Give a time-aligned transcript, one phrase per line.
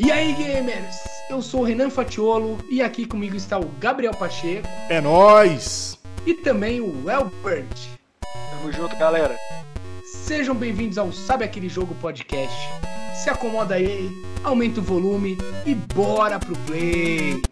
[0.00, 0.96] E aí, gamers?
[1.28, 4.68] Eu sou o Renan Fatiolo e aqui comigo está o Gabriel Pacheco.
[4.88, 5.98] É nós.
[6.24, 7.66] E também o Elbert.
[8.22, 9.36] Tamo junto, galera.
[10.04, 12.56] Sejam bem-vindos ao Sabe Aquele Jogo Podcast.
[13.24, 14.08] Se acomoda aí,
[14.44, 15.36] aumenta o volume
[15.66, 17.42] e bora pro play.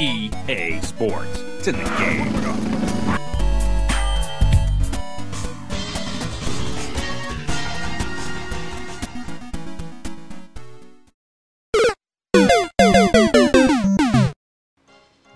[0.00, 1.41] EA Sports.
[1.62, 2.42] It's in the game.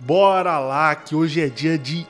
[0.00, 2.04] Bora lá, que hoje é dia de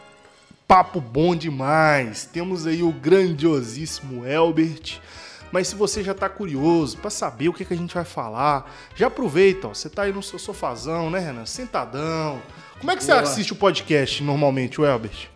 [0.67, 2.25] papo bom demais.
[2.25, 4.99] Temos aí o grandiosíssimo Elbert.
[5.53, 8.75] Mas se você já tá curioso para saber o que, que a gente vai falar,
[8.95, 9.75] já aproveita, ó.
[9.75, 11.45] Você tá aí no seu sofazão, né, Renan?
[11.45, 12.41] Sentadão.
[12.79, 13.23] Como é que você Boa.
[13.23, 15.29] assiste o podcast normalmente, o Elbert?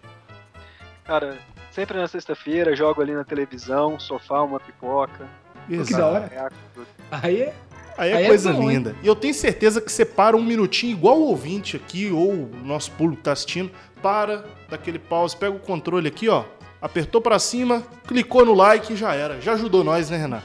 [1.04, 1.38] Cara,
[1.70, 5.26] sempre na sexta-feira, jogo ali na televisão, sofá, uma pipoca.
[5.68, 6.52] Que da hora.
[6.74, 6.86] tudo.
[7.10, 7.54] Aí é.
[7.96, 8.68] Aí é Aí é coisa bom, hein?
[8.76, 8.96] linda.
[9.02, 12.50] E eu tenho certeza que você para um minutinho, igual o ouvinte aqui, ou o
[12.64, 13.70] nosso público que tá assistindo,
[14.02, 16.44] para daquele pause, pega o controle aqui, ó,
[16.80, 19.40] apertou pra cima, clicou no like e já era.
[19.40, 20.42] Já ajudou nós, né, Renan?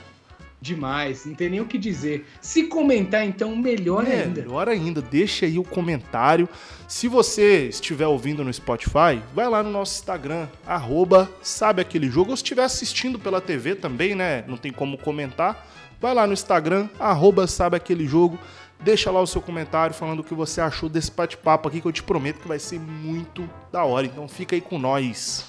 [0.62, 2.26] Demais, não tem nem o que dizer.
[2.42, 4.42] Se comentar, então, melhor É, ainda.
[4.42, 6.50] melhor ainda, deixa aí o comentário.
[6.88, 12.32] Se você estiver ouvindo no Spotify, vai lá no nosso Instagram, arroba sabe aquele jogo.
[12.32, 14.44] Ou se estiver assistindo pela TV também, né?
[14.48, 15.68] Não tem como comentar.
[16.02, 18.40] Vai lá no Instagram, arroba sabe aquele jogo.
[18.80, 21.92] Deixa lá o seu comentário falando o que você achou desse bate-papo aqui, que eu
[21.92, 24.06] te prometo que vai ser muito da hora.
[24.08, 25.46] Então fica aí com nós.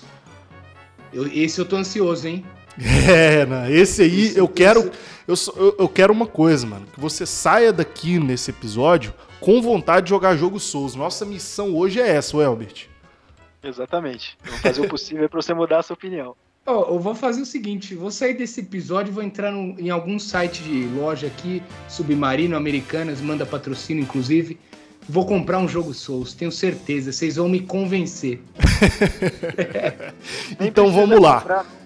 [1.13, 2.45] Eu- esse eu tô ansioso, hein?
[2.79, 4.91] É, Renan, esse aí Isso, eu quero.
[5.27, 5.35] Eu,
[5.79, 6.87] eu, quero uma coisa, mano.
[6.93, 10.95] Que você saia daqui nesse episódio com vontade de jogar jogo Souls.
[10.95, 12.87] Nossa missão hoje é essa, Elbert.
[13.63, 14.39] Exatamente.
[14.45, 16.37] Vou fazer o possível pra você mudar a sua opinião.
[16.65, 20.19] Ó, eu vou fazer o seguinte, vou sair desse episódio, vou entrar num- em algum
[20.19, 24.59] site de loja aqui, Submarino, Americanas, manda patrocínio, inclusive.
[25.09, 28.41] Vou comprar um jogo Souls, tenho certeza, vocês vão me convencer.
[30.61, 31.41] Então vamos lá.
[31.41, 31.86] comprar, não.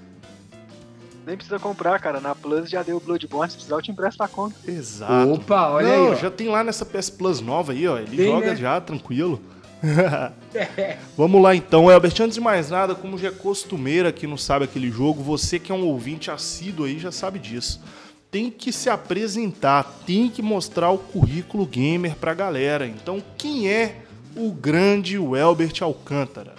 [1.31, 2.21] Nem precisa comprar, cara.
[2.21, 3.49] Na Plus já deu o Bloodborne.
[3.49, 4.57] Se precisar, eu te empresto a conta.
[4.67, 5.33] Exato.
[5.35, 6.15] Opa, olha Não, aí, ó.
[6.17, 7.99] já tem lá nessa PS Plus nova aí, ó.
[7.99, 8.57] Ele Tem, joga né?
[8.57, 9.41] já, tranquilo.
[11.17, 12.21] Vamos lá então, Elbert.
[12.21, 15.71] Antes de mais nada, como já é costumeiro aqui no Sabe Aquele Jogo, você que
[15.71, 17.81] é um ouvinte assíduo aí já sabe disso.
[18.29, 22.89] Tem que se apresentar, tem que mostrar o currículo gamer pra galera.
[22.89, 23.99] Então, quem é
[24.35, 26.57] o grande Elbert Alcântara?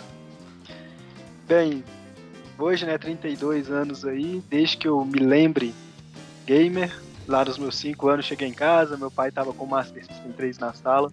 [1.46, 1.84] Bem,
[2.62, 5.74] hoje, né, 32 anos aí, desde que eu me lembre
[6.46, 6.96] gamer,
[7.28, 10.32] lá nos meus 5 anos cheguei em casa, meu pai tava com o Master System
[10.32, 11.12] 3 na sala.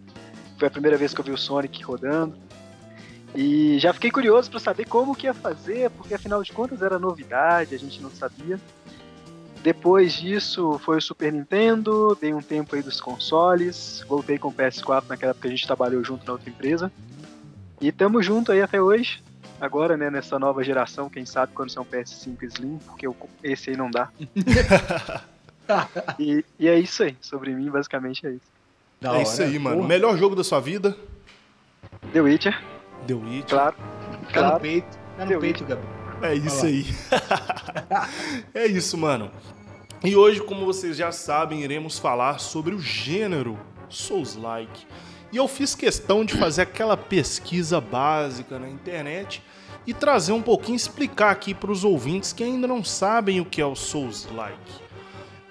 [0.59, 2.35] Foi a primeira vez que eu vi o Sonic rodando.
[3.35, 6.99] E já fiquei curioso para saber como que ia fazer, porque afinal de contas era
[6.99, 8.59] novidade, a gente não sabia.
[9.63, 14.53] Depois disso foi o Super Nintendo, dei um tempo aí dos consoles, voltei com o
[14.53, 16.91] PS4 naquela época que a gente trabalhou junto na outra empresa.
[17.81, 19.23] E tamo junto aí até hoje.
[19.61, 23.77] Agora, né, nessa nova geração, quem sabe quando são PS5 Slim, porque eu- esse aí
[23.77, 24.09] não dá.
[26.19, 28.41] E, e é isso aí, sobre mim, basicamente é isso.
[29.01, 29.51] Da é isso hora.
[29.51, 29.77] aí, mano.
[29.77, 30.97] Porra, Melhor jogo da sua vida?
[32.11, 32.59] The Witcher,
[33.07, 33.45] The Witcher.
[33.51, 33.77] claro.
[33.77, 34.61] Tá no claro.
[34.61, 35.93] peito, tá no Deu peito, Gabriel.
[36.23, 36.87] É isso aí.
[38.55, 39.31] é isso, mano.
[40.03, 43.59] E hoje, como vocês já sabem, iremos falar sobre o gênero
[43.91, 44.87] Souls-like.
[45.31, 49.43] E eu fiz questão de fazer aquela pesquisa básica na internet
[49.87, 53.61] e trazer um pouquinho, explicar aqui para os ouvintes que ainda não sabem o que
[53.61, 54.89] é o Souls-like.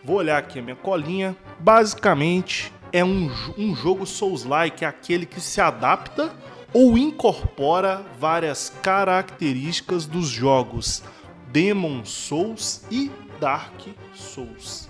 [0.04, 1.36] Vou olhar aqui a minha colinha.
[1.60, 6.34] Basicamente, é um, um jogo Souls-like, é aquele que se adapta
[6.74, 11.04] ou incorpora várias características dos jogos
[11.52, 13.82] Demon Souls e Dark
[14.14, 14.87] Souls.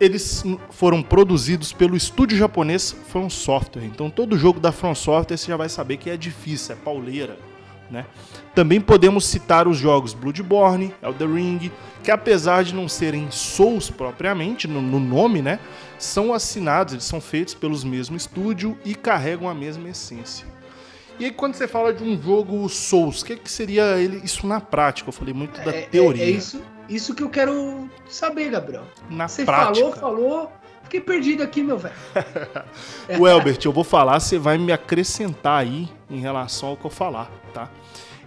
[0.00, 3.84] Eles foram produzidos pelo estúdio japonês From Software.
[3.84, 7.36] Então todo jogo da From Software você já vai saber que é difícil, é pauleira,
[7.90, 8.06] né?
[8.54, 14.66] Também podemos citar os jogos Bloodborne, Elden Ring, que apesar de não serem Souls propriamente,
[14.66, 15.60] no, no nome, né?
[15.98, 20.46] São assinados, eles são feitos pelos mesmos estúdio e carregam a mesma essência.
[21.18, 24.46] E aí, quando você fala de um jogo Souls, o que, que seria ele, isso
[24.46, 25.10] na prática?
[25.10, 26.24] Eu falei muito da É, é- teoria.
[26.24, 28.84] É, isso, isso que eu quero saber, Gabriel.
[29.08, 29.74] Na Você prática.
[29.74, 30.52] falou, falou,
[30.82, 31.94] fiquei perdido aqui, meu velho.
[33.18, 36.90] O Elbert, eu vou falar, você vai me acrescentar aí em relação ao que eu
[36.90, 37.68] falar, tá?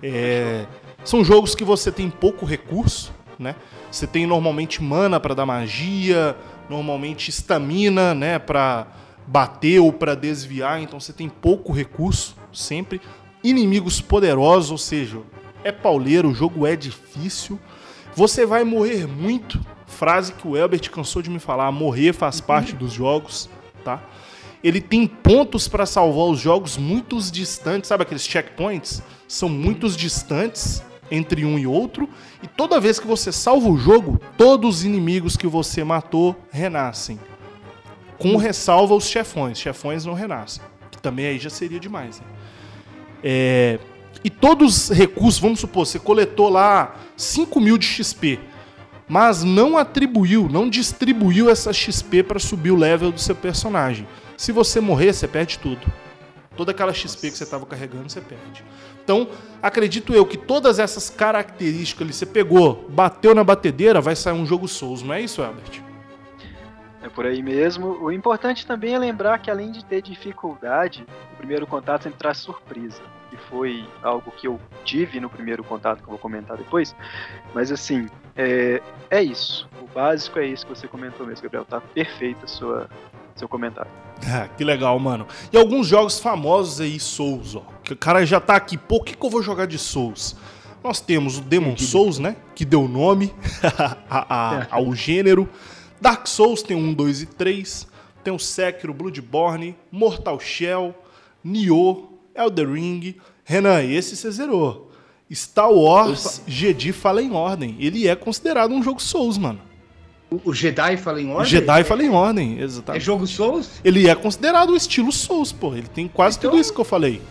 [0.02, 0.66] É,
[1.04, 3.56] são jogos que você tem pouco recurso, né?
[3.92, 6.36] Você tem normalmente mana para dar magia,
[6.70, 8.88] normalmente estamina, né, para
[9.28, 13.00] bater ou para desviar, então você tem pouco recurso sempre.
[13.44, 15.20] inimigos poderosos, ou seja,
[15.64, 17.60] é pauleiro, o jogo é difícil.
[18.16, 19.60] Você vai morrer muito.
[19.88, 23.50] Frase que o Elbert cansou de me falar: morrer faz parte dos jogos,
[23.84, 24.02] tá?
[24.64, 29.04] Ele tem pontos para salvar os jogos muito distantes, sabe aqueles checkpoints?
[29.28, 30.82] São muito distantes
[31.12, 32.10] entre um e outro,
[32.42, 37.20] e toda vez que você salva o jogo, todos os inimigos que você matou renascem.
[38.18, 42.20] Com ressalva os chefões, chefões não renascem, que também aí já seria demais.
[42.22, 42.26] Né?
[43.22, 43.80] É,
[44.24, 48.40] e todos os recursos, vamos supor, você coletou lá 5 mil de XP,
[49.08, 54.08] mas não atribuiu, não distribuiu essa XP para subir o level do seu personagem.
[54.38, 55.82] Se você morrer, você perde tudo.
[56.56, 58.64] Toda aquela XP que você estava carregando, você perde.
[59.04, 59.28] Então,
[59.62, 64.46] acredito eu que todas essas características ali, você pegou, bateu na batedeira, vai sair um
[64.46, 65.82] jogo Souls, não é isso, Albert?
[67.02, 68.02] É por aí mesmo.
[68.02, 72.38] O importante também é lembrar que além de ter dificuldade, o primeiro contato sempre traz
[72.38, 73.02] surpresa.
[73.50, 76.96] Foi algo que eu tive no primeiro contato, que eu vou comentar depois.
[77.54, 79.68] Mas assim, é, é isso.
[79.82, 81.66] O básico é isso que você comentou mesmo, Gabriel.
[81.66, 82.90] Tá perfeita a sua,
[83.36, 83.92] seu comentário.
[84.26, 85.28] Ah, que legal, mano.
[85.52, 87.64] E alguns jogos famosos aí, Souls, ó.
[87.84, 90.38] Que o cara já tá aqui, pô, o que, que eu vou jogar de Souls?
[90.82, 92.38] Nós temos o Demon Souls, né?
[92.56, 93.34] Que deu nome
[94.10, 95.50] a, a, ao gênero.
[96.00, 97.88] Dark Souls tem um, 2 e 3.
[98.24, 100.96] Tem o Sekiro, Bloodborne, Mortal Shell,
[101.44, 103.16] Nioh, Elder Ring.
[103.44, 104.92] Renan, esse você zerou.
[105.32, 106.44] Star Wars Opa.
[106.48, 107.76] Jedi Fala em Ordem.
[107.80, 109.60] Ele é considerado um jogo Souls, mano.
[110.44, 111.46] O Jedi fala em ordem?
[111.46, 113.02] Jedi fala em ordem, exatamente.
[113.02, 113.70] É jogo Souls?
[113.84, 115.76] Ele é considerado o estilo Souls, pô.
[115.76, 117.22] Ele tem quase então, tudo isso que eu falei.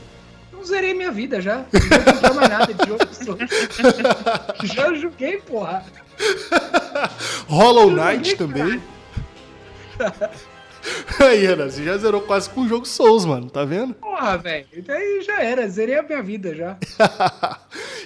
[0.52, 1.64] Eu zerei minha vida já.
[2.22, 3.40] Não mais nada de jogo Souls.
[4.72, 5.84] já joguei, porra.
[7.48, 8.80] Hollow Knight também.
[11.20, 13.94] Aí, Ana, você já zerou quase com o jogo Souls, mano, tá vendo?
[13.94, 14.66] Porra, velho.
[14.84, 16.76] Daí já era, zerei a minha vida já.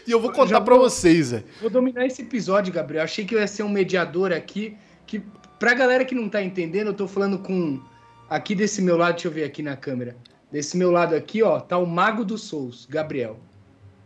[0.07, 1.45] e eu vou contar para vocês, velho.
[1.61, 3.05] Vou dominar esse episódio, Gabriel.
[3.05, 4.77] Achei que eu ia ser um mediador aqui
[5.07, 5.23] que
[5.59, 7.81] pra galera que não tá entendendo, eu tô falando com
[8.29, 10.17] aqui desse meu lado, deixa eu ver aqui na câmera.
[10.51, 13.39] Desse meu lado aqui, ó, tá o Mago dos Souls, Gabriel.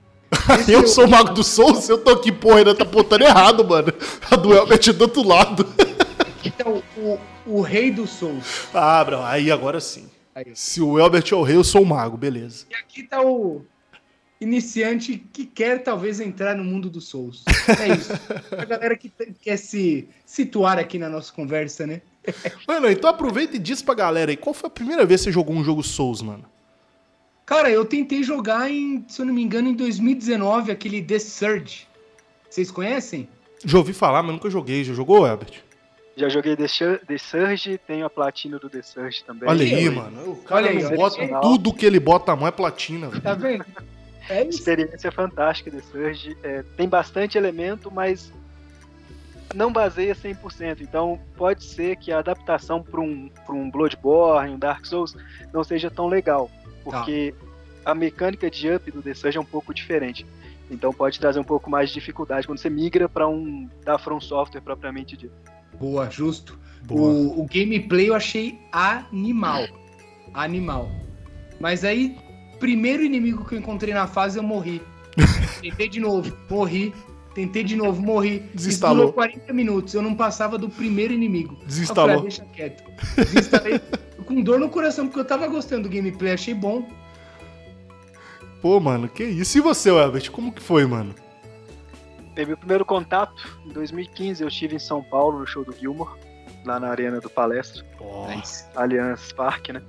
[0.69, 1.89] eu sou o Mago dos Souls?
[1.89, 3.93] Eu tô aqui, porra, ainda tá apontando errado, mano.
[4.31, 5.67] A do Elbert é do outro lado.
[6.45, 8.69] Então, o, o Rei dos Souls.
[8.73, 10.09] Ah, bro, aí agora sim.
[10.35, 10.53] Aí.
[10.55, 12.67] Se o Elbert é o rei, eu sou o mago, beleza.
[12.71, 13.65] E aqui tá o
[14.41, 17.45] iniciante que quer talvez entrar no mundo dos Souls.
[17.79, 18.13] É isso.
[18.57, 22.01] a galera que quer se situar aqui na nossa conversa, né?
[22.67, 25.33] mano, então aproveita e diz pra galera aí, qual foi a primeira vez que você
[25.33, 26.45] jogou um jogo Souls, mano?
[27.45, 31.89] Cara, eu tentei jogar em, se eu não me engano, em 2019, aquele The Surge.
[32.49, 33.29] Vocês conhecem?
[33.65, 34.85] Já ouvi falar, mas nunca joguei.
[34.85, 35.63] Já jogou, Herbert?
[36.17, 36.67] Já joguei The,
[37.07, 39.49] The Surge, tenho a platina do The Surge também.
[39.49, 40.33] Olha aí, mano.
[40.33, 43.11] O cara Olha aí, bota tudo que ele bota a mão é platina.
[43.23, 43.65] Tá vendo?
[44.29, 46.37] É Experiência fantástica The Surge.
[46.43, 48.33] É, tem bastante elemento, mas
[49.55, 50.81] não baseia 100%.
[50.81, 55.17] Então pode ser que a adaptação para um, um Bloodborne, um Dark Souls,
[55.53, 56.51] não seja tão legal.
[56.85, 57.35] Porque
[57.85, 57.93] tá.
[57.93, 60.27] a mecânica de up do The Surge é um pouco diferente.
[60.71, 64.21] Então pode trazer um pouco mais de dificuldade quando você migra para um da From
[64.21, 65.35] Software propriamente dito.
[65.81, 66.59] Boa, justo.
[66.82, 67.11] Boa.
[67.11, 69.67] O, o gameplay eu achei animal.
[70.35, 70.91] Animal.
[71.59, 72.17] Mas aí
[72.61, 74.81] primeiro inimigo que eu encontrei na fase, eu morri.
[75.61, 76.95] Tentei de novo, morri.
[77.35, 78.40] Tentei de novo, morri.
[78.55, 79.07] Desinstalou.
[79.07, 79.95] Isso 40 minutos.
[79.95, 81.57] Eu não passava do primeiro inimigo.
[81.66, 82.16] Desinstalou.
[82.16, 82.85] falei, ah, deixa quieto.
[83.16, 83.81] Desinstalei
[84.26, 86.87] com dor no coração, porque eu tava gostando do gameplay, achei bom.
[88.61, 89.57] Pô, mano, que isso.
[89.57, 90.31] E você, Albert?
[90.31, 91.14] Como que foi, mano?
[92.35, 94.43] Teve o primeiro contato em 2015.
[94.43, 96.19] Eu estive em São Paulo no show do Gilmore,
[96.65, 97.85] lá na Arena do Palestra.
[98.75, 99.83] Allianz Parque, né?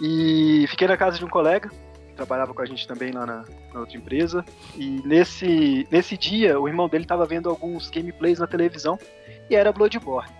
[0.00, 1.70] E fiquei na casa de um colega
[2.18, 4.44] trabalhava com a gente também lá na, na, outra empresa.
[4.74, 8.98] E nesse, nesse dia, o irmão dele estava vendo alguns gameplays na televisão
[9.48, 10.32] e era Bloodborne.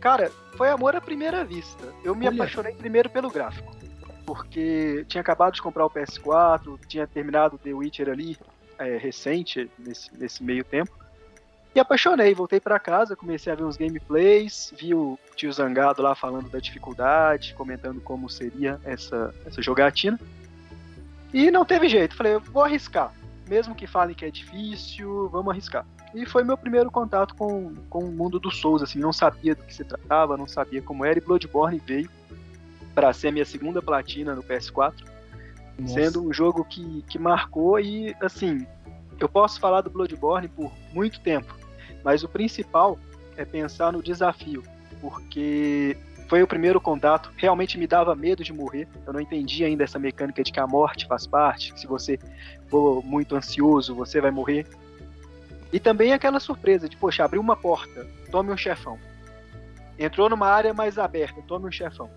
[0.00, 1.94] Cara, foi amor à primeira vista.
[2.02, 2.34] Eu me Olha.
[2.34, 3.72] apaixonei primeiro pelo gráfico.
[4.26, 8.36] Porque tinha acabado de comprar o PS4, tinha terminado The Witcher ali,
[8.78, 10.92] é, recente, nesse, nesse meio tempo.
[11.74, 16.14] E apaixonei, voltei para casa, comecei a ver uns gameplays, vi o tio Zangado lá
[16.14, 20.20] falando da dificuldade, comentando como seria essa, essa jogatina.
[21.32, 23.12] E não teve jeito, falei, vou arriscar.
[23.48, 25.86] Mesmo que falem que é difícil, vamos arriscar.
[26.14, 29.62] E foi meu primeiro contato com, com o mundo dos Souls, assim, não sabia do
[29.62, 32.10] que se tratava, não sabia como era, e Bloodborne veio
[32.94, 34.92] para ser minha segunda platina no PS4,
[35.78, 35.94] Nossa.
[35.94, 38.66] sendo um jogo que, que marcou e, assim,
[39.18, 41.54] eu posso falar do Bloodborne por muito tempo,
[42.04, 42.98] mas o principal
[43.36, 44.62] é pensar no desafio,
[45.00, 45.96] porque
[46.32, 47.30] foi o primeiro contato.
[47.36, 48.88] Realmente me dava medo de morrer.
[49.06, 51.74] Eu não entendia ainda essa mecânica de que a morte faz parte.
[51.74, 52.18] Que se você
[52.68, 54.66] for muito ansioso, você vai morrer.
[55.70, 58.98] E também aquela surpresa de, poxa, abriu uma porta, tome um chefão.
[59.98, 62.08] Entrou numa área mais aberta, tome um chefão.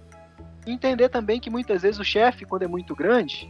[0.65, 3.49] Entender também que muitas vezes o chefe, quando é muito grande,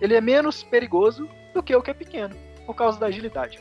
[0.00, 2.34] ele é menos perigoso do que o que é pequeno,
[2.66, 3.58] por causa da agilidade.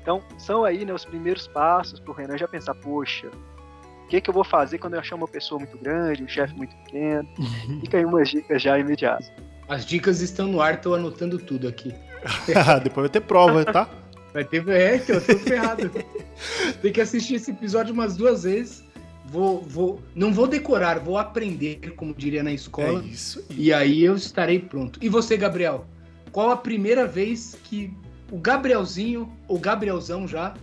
[0.00, 3.28] Então, são aí né, os primeiros passos para o Renan já pensar, poxa,
[4.04, 6.54] o que, que eu vou fazer quando eu achar uma pessoa muito grande, um chefe
[6.54, 7.28] muito pequeno?
[7.80, 9.32] Fica aí umas dicas já imediatas.
[9.68, 11.92] As dicas estão no ar, tô anotando tudo aqui.
[12.84, 13.90] Depois vai ter prova, tá?
[14.32, 14.66] Vai ter.
[14.68, 15.90] É, então, eu tô ferrado.
[16.80, 18.84] Tem que assistir esse episódio umas duas vezes.
[19.28, 23.02] Vou, vou, não vou decorar, vou aprender, como diria na escola.
[23.02, 23.44] É isso.
[23.50, 24.98] E aí eu estarei pronto.
[25.02, 25.86] E você, Gabriel?
[26.30, 27.92] Qual a primeira vez que
[28.30, 30.54] o Gabrielzinho, ou Gabrielzão já,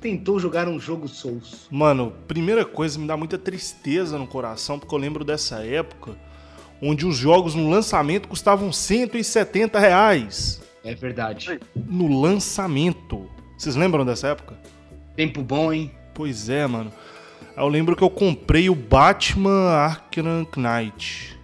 [0.00, 1.66] tentou jogar um jogo Souls?
[1.70, 6.16] Mano, primeira coisa, me dá muita tristeza no coração, porque eu lembro dessa época
[6.82, 10.60] onde os jogos no lançamento custavam 170 reais.
[10.84, 11.60] É verdade.
[11.76, 13.30] No lançamento.
[13.56, 14.58] Vocês lembram dessa época?
[15.14, 15.92] Tempo bom, hein?
[16.12, 16.92] Pois é, mano.
[17.56, 21.38] Eu lembro que eu comprei o Batman Arkham Knight.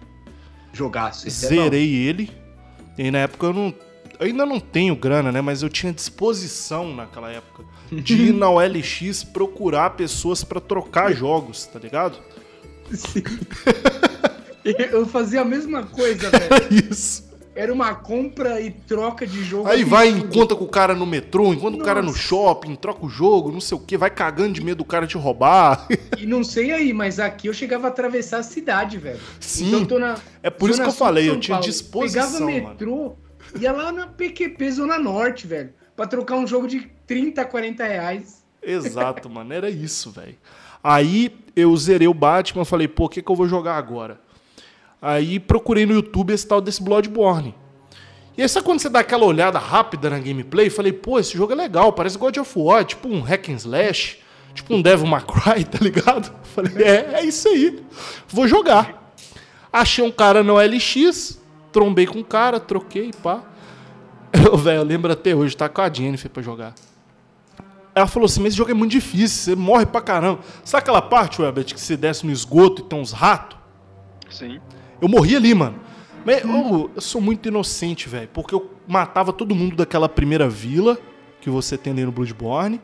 [0.73, 1.27] Jogaço.
[1.27, 2.31] é Zerei ele.
[2.97, 3.73] E na época eu não.
[4.19, 5.39] Eu ainda não tenho grana, né?
[5.39, 11.65] Mas eu tinha disposição naquela época de ir na OLX procurar pessoas pra trocar jogos,
[11.65, 12.17] tá ligado?
[12.93, 13.23] Sim.
[14.91, 16.51] Eu fazia a mesma coisa, velho.
[16.91, 17.28] Isso.
[17.59, 19.67] Era uma compra e troca de jogo.
[19.67, 22.19] Aí vai, encontra com o cara no metrô, encontra o cara no Nossa.
[22.19, 25.17] shopping, troca o jogo, não sei o que, vai cagando de medo do cara te
[25.17, 25.85] roubar.
[26.17, 29.19] E não sei aí, mas aqui eu chegava a atravessar a cidade, velho.
[29.41, 29.81] Sim.
[29.81, 30.17] Então na.
[30.41, 31.69] É por isso que eu falei, São eu tinha Paulo.
[31.69, 32.69] disposição, Pegava mano.
[32.69, 33.13] metrô,
[33.59, 35.73] ia lá na PQP Zona Norte, velho.
[35.97, 38.41] Pra trocar um jogo de 30, 40 reais.
[38.63, 40.37] Exato, mano, era isso, velho.
[40.81, 44.21] Aí eu zerei o Batman, falei, pô, o que, que eu vou jogar agora?
[45.01, 47.55] Aí procurei no YouTube esse tal desse Bloodborne.
[48.37, 50.69] E aí, sabe quando você dá aquela olhada rápida na gameplay?
[50.69, 54.19] Falei, pô, esse jogo é legal, parece God of War, tipo um hack and slash,
[54.53, 56.33] tipo um Devil May Cry, tá ligado?
[56.55, 57.83] Falei, é, é isso aí,
[58.29, 59.13] vou jogar.
[59.71, 61.39] Achei um cara no LX,
[61.71, 63.43] trombei com o cara, troquei, pá.
[64.31, 66.73] Eu, velho, lembro até hoje, tá com a Jennifer pra jogar.
[67.93, 70.39] Ela falou assim, mas esse jogo é muito difícil, você morre pra caramba.
[70.63, 73.57] Sabe aquela parte, Webert, que você desce no esgoto e tem uns ratos?
[74.29, 74.61] Sim.
[75.01, 75.79] Eu morri ali, mano.
[76.25, 78.29] Mas eu, eu sou muito inocente, velho.
[78.33, 80.97] Porque eu matava todo mundo daquela primeira vila
[81.41, 82.81] que você tem ali no Bloodborne.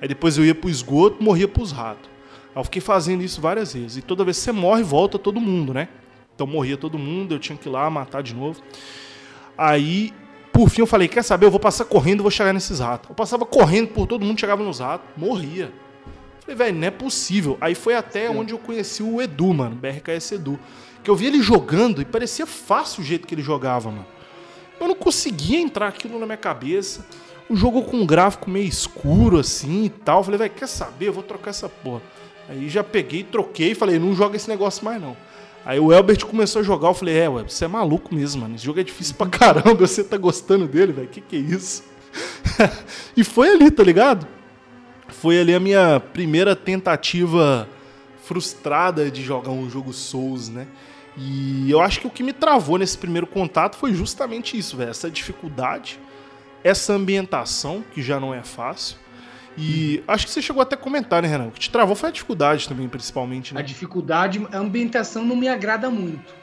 [0.00, 2.10] Aí depois eu ia pro esgoto morria pros ratos.
[2.54, 3.96] Aí eu fiquei fazendo isso várias vezes.
[3.98, 5.88] E toda vez que você morre, volta todo mundo, né?
[6.34, 8.60] Então morria todo mundo, eu tinha que ir lá matar de novo.
[9.56, 10.12] Aí,
[10.52, 11.46] por fim, eu falei: quer saber?
[11.46, 13.08] Eu vou passar correndo e vou chegar nesses ratos.
[13.08, 15.72] Eu passava correndo por todo mundo, chegava nos ratos, morria.
[16.40, 17.56] Falei, velho, não é possível.
[17.60, 20.58] Aí foi até onde eu conheci o Edu, mano, BRKS Edu.
[21.04, 24.06] Que eu vi ele jogando e parecia fácil o jeito que ele jogava, mano.
[24.80, 27.06] Eu não conseguia entrar aquilo na minha cabeça.
[27.48, 30.24] O jogo com um gráfico meio escuro assim e tal.
[30.24, 31.08] Falei, velho, quer saber?
[31.08, 32.02] Eu vou trocar essa porra.
[32.48, 35.16] Aí já peguei, troquei e falei, não joga esse negócio mais não.
[35.64, 38.54] Aí o Elbert começou a jogar, eu falei, é, Web, você é maluco mesmo, mano.
[38.54, 41.08] Esse jogo é difícil pra caramba, você tá gostando dele, velho.
[41.08, 41.82] Que que é isso?
[43.16, 44.26] e foi ali, tá ligado?
[45.08, 47.68] Foi ali a minha primeira tentativa
[48.24, 50.66] frustrada de jogar um jogo Souls, né?
[51.16, 54.90] E eu acho que o que me travou nesse primeiro contato foi justamente isso, velho.
[54.90, 56.00] Essa dificuldade,
[56.64, 58.96] essa ambientação, que já não é fácil.
[59.56, 61.46] E acho que você chegou até a comentar, né, Renan?
[61.46, 63.62] O que te travou foi a dificuldade também, principalmente, A né?
[63.62, 66.34] dificuldade, a ambientação não me agrada muito.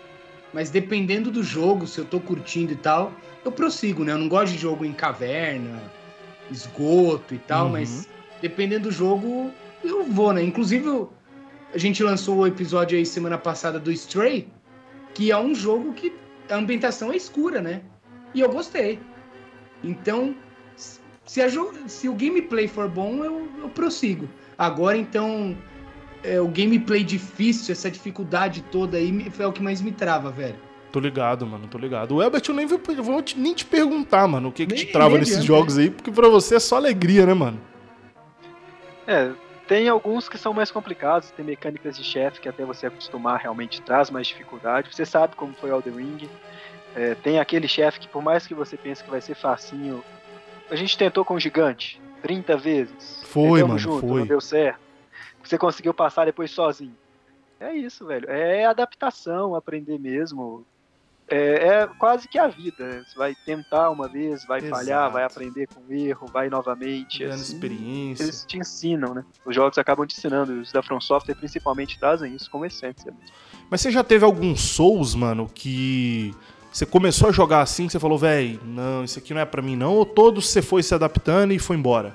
[0.54, 3.12] Mas dependendo do jogo, se eu tô curtindo e tal,
[3.44, 4.14] eu prossigo, né?
[4.14, 5.82] Eu não gosto de jogo em caverna,
[6.50, 7.72] esgoto e tal, Uhum.
[7.74, 8.08] mas
[8.42, 9.52] dependendo do jogo,
[9.84, 10.42] eu vou, né?
[10.44, 11.12] Inclusive, eu-
[11.74, 14.48] a gente lançou o episódio aí semana passada do Stray,
[15.13, 16.13] que é um jogo que
[16.50, 17.82] a ambientação é escura, né?
[18.34, 19.00] E eu gostei.
[19.84, 20.36] Então,
[20.75, 21.42] se,
[21.88, 24.28] se o gameplay for bom, eu, eu prossigo.
[24.58, 25.56] Agora, então,
[26.24, 30.30] é, o gameplay difícil, essa dificuldade toda aí, me- foi o que mais me trava,
[30.32, 30.56] velho.
[30.92, 32.16] Tô ligado, mano, tô ligado.
[32.16, 34.86] O Elbert, eu nem vou, vou te- nem te perguntar, mano, o que, que Nem-
[34.86, 37.60] te trava nesses adianta, jogos aí, porque pra você é só alegria, né, mano?
[39.08, 39.32] É,
[39.72, 43.82] tem alguns que são mais complicados, tem mecânicas de chefe que até você acostumar realmente
[43.82, 44.94] traz mais dificuldade.
[44.94, 46.30] Você sabe como foi Elden Ring.
[46.94, 50.04] É, tem aquele chefe que por mais que você pense que vai ser facinho,
[50.70, 53.24] a gente tentou com o gigante 30 vezes.
[53.24, 54.20] Foi, tentamos mano, junto, foi.
[54.20, 54.82] não deu certo.
[55.42, 56.98] Você conseguiu passar depois sozinho.
[57.58, 58.30] É isso, velho.
[58.30, 60.66] É adaptação, aprender mesmo.
[61.32, 63.04] É, é quase que a vida.
[63.04, 64.76] Você vai tentar uma vez, vai Exato.
[64.76, 67.20] falhar, vai aprender com o erro, vai novamente.
[67.20, 68.24] Ganhando assim, experiência.
[68.24, 69.24] eles te ensinam, né?
[69.46, 70.60] Os jogos acabam te ensinando.
[70.60, 73.14] Os da From Software principalmente trazem isso como essência.
[73.70, 76.36] Mas você já teve algum Souls, mano, que
[76.72, 79.62] você começou a jogar assim, que você falou, véi, não, isso aqui não é pra
[79.62, 82.14] mim não, ou todos você foi se adaptando e foi embora?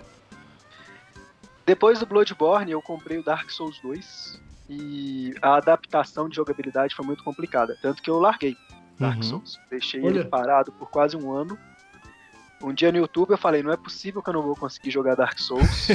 [1.65, 7.05] Depois do Bloodborne, eu comprei o Dark Souls 2 e a adaptação de jogabilidade foi
[7.05, 7.77] muito complicada.
[7.81, 8.57] Tanto que eu larguei
[8.99, 9.23] Dark Uhum.
[9.23, 9.61] Souls.
[9.71, 10.21] Deixei Olha.
[10.21, 11.59] ele parado por quase um ano.
[12.63, 15.15] Um dia no YouTube eu falei, não é possível que eu não vou conseguir jogar
[15.15, 15.87] Dark Souls.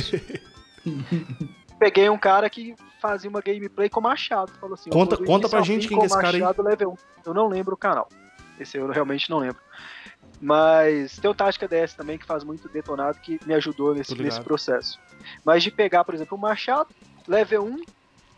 [1.79, 4.51] Peguei um cara que fazia uma gameplay com machado.
[4.59, 6.41] Falou assim, Conta- conta pra gente quem é esse cara aí.
[6.41, 6.95] machado level 1.
[7.25, 8.07] Eu não lembro o canal.
[8.59, 9.57] Esse eu realmente não lembro.
[10.39, 14.41] Mas tem o Tática DS também, que faz muito detonado, que me ajudou nesse, nesse
[14.41, 14.99] processo.
[15.45, 16.89] Mas de pegar, por exemplo, o Machado,
[17.27, 17.81] level 1,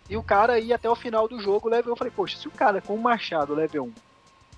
[0.10, 1.94] e o cara ir até o final do jogo, level 1.
[1.94, 3.94] Eu falei, poxa, se o cara com o Machado, level 1,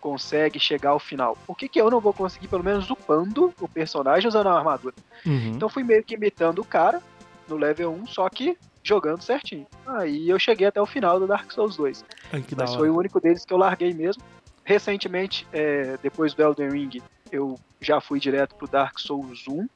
[0.06, 3.68] consegue chegar ao final, por que, que eu não vou conseguir, pelo menos, upando o
[3.68, 4.94] personagem usando a armadura?
[5.26, 5.54] Uhum.
[5.56, 7.02] Então fui meio que imitando o cara
[7.50, 9.66] no level 1, só que jogando certinho.
[9.84, 12.06] Aí eu cheguei até o final do Dark Souls 2.
[12.32, 14.22] Ai, Mas foi o único deles que eu larguei mesmo.
[14.64, 19.68] Recentemente, é, depois do Elden Ring, eu já fui direto pro Dark Souls 1.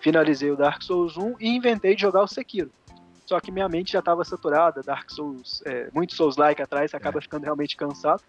[0.00, 2.70] Finalizei o Dark Souls 1 e inventei de jogar o Sekiro.
[3.26, 7.20] Só que minha mente já estava saturada, Dark Souls, é, muito Souls-like atrás, você acaba
[7.20, 8.22] ficando realmente cansado.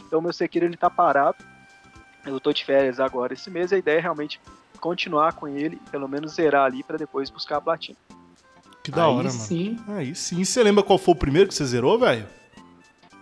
[0.00, 1.36] Então meu Sekiro ele tá parado.
[2.26, 4.40] Eu tô de férias agora esse mês, a ideia é realmente
[4.80, 7.98] continuar com ele, pelo menos zerar ali para depois buscar a platina.
[8.82, 9.30] Que da Aí hora, mano.
[9.30, 9.78] sim.
[9.88, 10.42] Aí sim.
[10.42, 12.26] Você lembra qual foi o primeiro que você zerou, velho?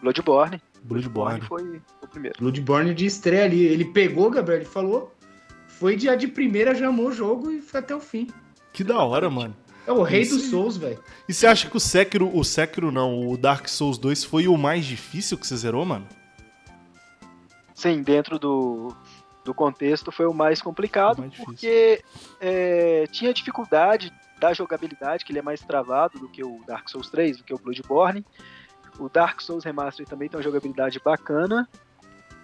[0.00, 0.62] Bloodborne.
[0.82, 1.40] Bloodborne.
[1.40, 2.38] foi o primeiro.
[2.38, 3.64] Bloodborne de estreia ali.
[3.64, 5.12] Ele pegou, Gabriel, ele falou.
[5.66, 8.28] Foi de, de primeira, já amou o jogo e foi até o fim.
[8.72, 9.56] Que da hora, mano.
[9.86, 10.50] É o rei dos.
[10.50, 11.02] Souls, velho.
[11.28, 14.56] E você acha que o Sekiro, o Sekiro não, o Dark Souls 2 foi o
[14.56, 16.06] mais difícil que você zerou, mano?
[17.74, 18.94] Sim, dentro do,
[19.44, 22.02] do contexto foi o mais complicado, O mais porque
[22.40, 27.08] é, tinha dificuldade da jogabilidade, que ele é mais travado do que o Dark Souls
[27.10, 28.24] 3, do que o Bloodborne.
[28.98, 31.68] O Dark Souls Remastered também tem uma jogabilidade bacana.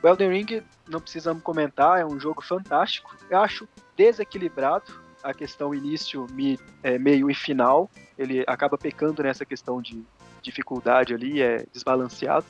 [0.02, 3.16] O Elden Ring, não precisamos comentar, é um jogo fantástico.
[3.30, 7.90] Eu acho desequilibrado a questão início, mi- é, meio e final.
[8.18, 10.02] Ele acaba pecando nessa questão de
[10.42, 12.44] dificuldade ali, é desbalanceado.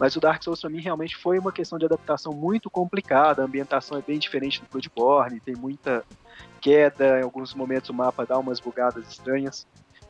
[0.00, 3.42] Mas o Dark Souls pra mim realmente foi uma questão de adaptação muito complicada.
[3.42, 6.02] A ambientação é bem diferente do Bloodborne, tem muita
[6.60, 9.66] queda, em alguns momentos o mapa dá umas bugadas estranhas.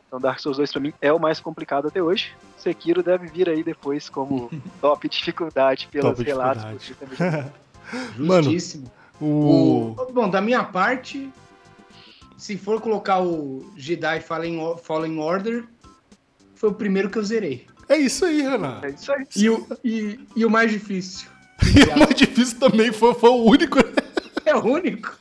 [0.07, 2.33] Então Dark Souls 2 pra mim é o mais complicado até hoje.
[2.57, 4.49] Sekiro deve vir aí depois como
[4.81, 6.81] top dificuldade pelos Top relatos.
[6.81, 7.31] dificuldade.
[7.33, 7.53] também-
[8.27, 8.91] Mano, Justíssimo.
[9.21, 9.95] O...
[9.99, 11.31] O- Bom, da minha parte,
[12.43, 15.65] se for colocar o Jedi Fallen, O- Fallen Order,
[16.57, 17.67] foi o primeiro que eu zerei.
[17.89, 18.81] É isso aí, Renan.
[18.83, 19.25] É isso aí.
[19.37, 21.29] E o, e, e o mais difícil.
[21.63, 23.79] E o mais difícil também foi, foi o único.
[24.45, 25.17] É o único.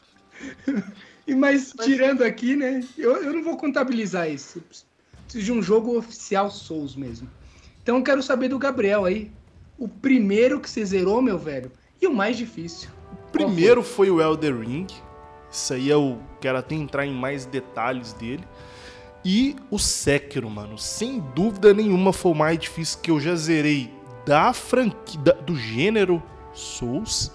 [1.28, 2.84] E mas tirando aqui, né?
[2.98, 4.58] Eu, eu não vou contabilizar isso.
[4.58, 4.64] Eu
[5.26, 7.30] Preciso de um jogo oficial Souls mesmo.
[7.84, 9.30] Então eu quero saber do Gabriel aí.
[9.78, 12.90] O primeiro que você zerou, meu velho, e o mais difícil.
[13.32, 14.88] Qual Primeiro foi o Elder Ring.
[15.52, 18.44] Isso aí eu quero até entrar em mais detalhes dele.
[19.24, 20.78] E o Sekiro, mano.
[20.78, 23.94] Sem dúvida nenhuma foi o mais difícil que eu já zerei
[24.26, 26.22] da franquia, do gênero
[26.54, 27.32] Souls.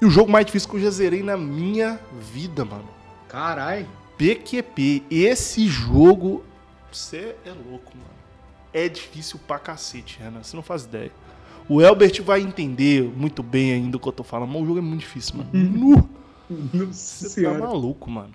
[0.00, 1.98] E o jogo mais difícil que eu já zerei na minha
[2.32, 2.88] vida, mano.
[3.28, 3.86] Carai.
[4.16, 5.02] PQP.
[5.10, 6.44] Esse jogo,
[6.92, 8.14] você é louco, mano.
[8.72, 10.42] É difícil pra cacete, Renan.
[10.42, 11.10] Você não faz ideia.
[11.68, 14.78] O Elbert vai entender muito bem ainda o que eu tô falando, mas o jogo
[14.78, 15.50] é muito difícil, mano.
[15.52, 16.10] Nu!
[16.72, 18.34] Nossa Você tá maluco, mano.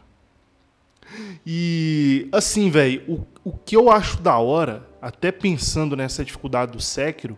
[1.45, 3.01] E assim, velho,
[3.43, 7.37] o, o que eu acho da hora, até pensando nessa dificuldade do Sekiro,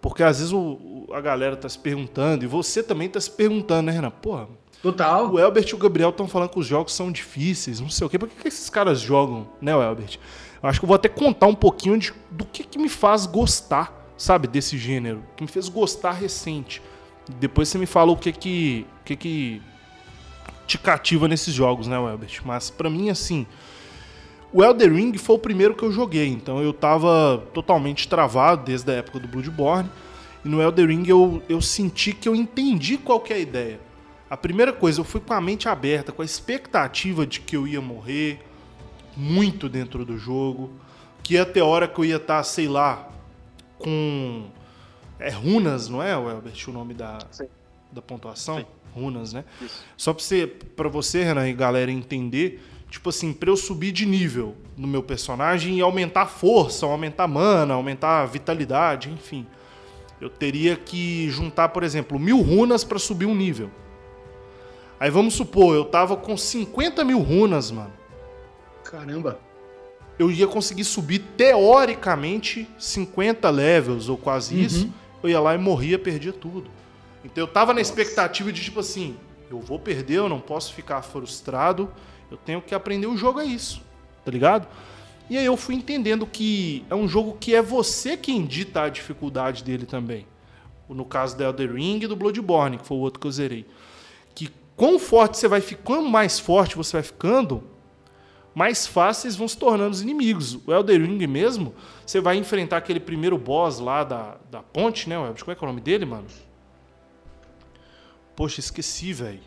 [0.00, 3.30] porque às vezes o- o- a galera tá se perguntando, e você também tá se
[3.30, 4.10] perguntando, né, Renan?
[4.10, 4.48] Porra,
[4.82, 5.30] Total.
[5.30, 8.10] o Elbert e o Gabriel estão falando que os jogos são difíceis, não sei o
[8.10, 8.18] quê.
[8.18, 10.18] Por que, que esses caras jogam, né, Elbert?
[10.62, 13.26] Eu acho que eu vou até contar um pouquinho de, do que, que me faz
[13.26, 15.22] gostar, sabe, desse gênero.
[15.36, 16.80] Que me fez gostar recente.
[17.38, 19.62] Depois você me fala o que que, o que, que
[20.70, 22.40] te cativa nesses jogos, né, Elbert?
[22.44, 23.44] Mas pra mim, assim,
[24.52, 26.28] o Elder Ring foi o primeiro que eu joguei.
[26.28, 29.90] Então eu tava totalmente travado desde a época do Bloodborne.
[30.44, 33.80] E no Elder Ring eu, eu senti que eu entendi qual que é a ideia.
[34.28, 37.66] A primeira coisa, eu fui com a mente aberta, com a expectativa de que eu
[37.66, 38.40] ia morrer
[39.16, 40.70] muito dentro do jogo,
[41.20, 43.08] que ia ter hora que eu ia estar, sei lá,
[43.76, 44.44] com
[45.18, 47.48] é runas, não é, Elbert, o nome da, Sim.
[47.90, 48.58] da pontuação?
[48.58, 48.66] Sim.
[48.94, 49.44] Runas, né?
[49.60, 49.84] Isso.
[49.96, 54.04] Só pra você, pra você, Renan, e galera entender, tipo assim, pra eu subir de
[54.06, 59.46] nível no meu personagem e aumentar força, aumentar mana, aumentar vitalidade, enfim.
[60.20, 63.70] Eu teria que juntar, por exemplo, mil runas para subir um nível.
[64.98, 67.92] Aí vamos supor, eu tava com 50 mil runas, mano.
[68.84, 69.38] Caramba.
[70.18, 74.60] Eu ia conseguir subir teoricamente 50 levels ou quase Uhum.
[74.60, 74.92] isso.
[75.22, 76.70] Eu ia lá e morria, perdia tudo.
[77.24, 79.16] Então eu tava na expectativa de tipo assim,
[79.50, 81.90] eu vou perder, eu não posso ficar frustrado,
[82.30, 83.82] eu tenho que aprender o jogo é isso,
[84.24, 84.66] tá ligado?
[85.28, 88.88] E aí eu fui entendendo que é um jogo que é você quem dita a
[88.88, 90.26] dificuldade dele também.
[90.88, 93.64] No caso da Elder Ring e do Bloodborne, que foi o outro que eu zerei.
[94.34, 97.62] Que quão forte você vai ficando, mais forte você vai ficando,
[98.52, 100.58] mais fáceis vão se tornando os inimigos.
[100.66, 105.16] O Elder Ring mesmo, você vai enfrentar aquele primeiro boss lá da, da ponte, né?
[105.16, 105.44] Welbs?
[105.44, 106.26] Como é que é o nome dele, mano?
[108.40, 109.38] Poxa, esqueci, velho.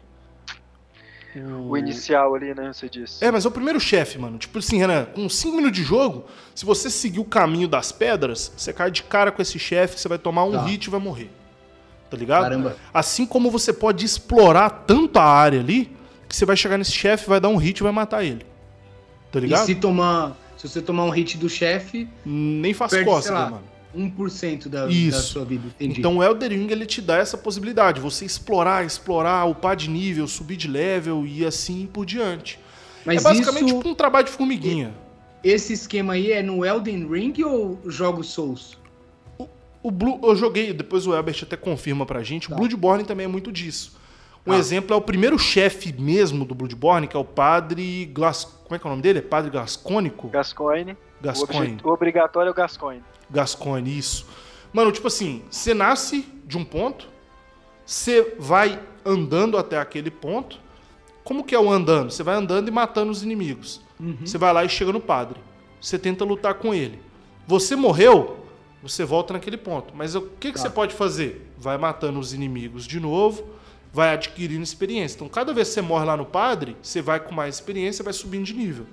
[1.68, 2.72] O inicial ali, né?
[2.72, 3.26] Você disse.
[3.26, 4.38] É, mas é o primeiro chefe, mano.
[4.38, 8.52] Tipo assim, Renan, com 5 minutos de jogo, se você seguir o caminho das pedras,
[8.56, 10.66] você cai de cara com esse chefe, você vai tomar um Tá.
[10.66, 11.32] hit e vai morrer.
[12.08, 12.44] Tá ligado?
[12.44, 12.78] Caramba.
[12.94, 15.90] Assim como você pode explorar tanto a área ali,
[16.30, 18.46] que você vai chegar nesse chefe, vai dar um hit e vai matar ele.
[19.32, 19.66] Tá E ligado?
[19.66, 20.38] se tomar.
[20.56, 23.64] Se você tomar um hit do chefe, Nem faz perde, lá, mano.
[23.96, 25.22] 1% da, da Isso.
[25.34, 25.68] sua vida.
[25.68, 26.00] Entendi.
[26.00, 30.28] Então o Elder Ring ele te dá essa possibilidade, você explorar, explorar, upar de nível,
[30.28, 32.60] subir de level e assim por diante.
[33.06, 34.94] Mas é basicamente isso, tipo um trabalho de formiguinha.
[35.44, 38.78] esse esquema aí é no Elden Ring ou jogos Souls?
[39.82, 42.56] O Blue, eu joguei, depois o Elbert até confirma pra gente, Tá.
[42.56, 43.98] o Bloodborne também é muito disso.
[44.48, 44.58] Um Tá.
[44.58, 48.46] exemplo é o primeiro chefe mesmo do Bloodborne, que é o Padre Glas...
[48.46, 49.20] Como é que é o nome dele?
[49.20, 50.30] É Padre Gascônico?
[50.30, 50.94] Gascoigne.
[50.94, 51.74] O, Gascoigne.
[51.74, 53.04] obje- o obrigatório é o Gascoigne.
[53.30, 54.26] Gascoigne, isso.
[54.72, 57.08] Mano, tipo assim, você nasce de um ponto,
[57.86, 60.60] você vai andando até aquele ponto.
[61.24, 62.12] Como que é o andando?
[62.12, 63.82] Você vai andando e matando os inimigos.
[64.26, 65.40] Você vai lá e chega no padre.
[65.80, 67.00] Você tenta lutar com ele.
[67.48, 68.46] Você morreu,
[68.82, 69.94] você volta naquele ponto.
[69.96, 70.60] Mas o que, que Tá.
[70.60, 71.50] você pode fazer?
[71.58, 73.46] Vai matando os inimigos de novo,
[73.94, 75.16] vai adquirindo experiência.
[75.16, 78.14] Então, cada vez que você morre lá no padre, você vai com mais experiência, vai
[78.14, 78.86] subindo de nível.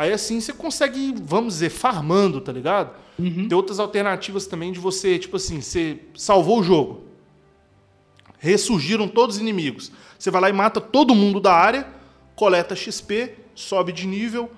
[0.00, 2.94] Aí assim você consegue, vamos dizer, farmando, tá ligado?
[3.18, 7.02] Tem outras alternativas também de você, tipo assim, você salvou o jogo.
[8.38, 9.92] Ressurgiram todos os inimigos.
[10.18, 11.86] Você vai lá e mata todo mundo da área,
[12.34, 14.50] coleta XP, sobe de nível,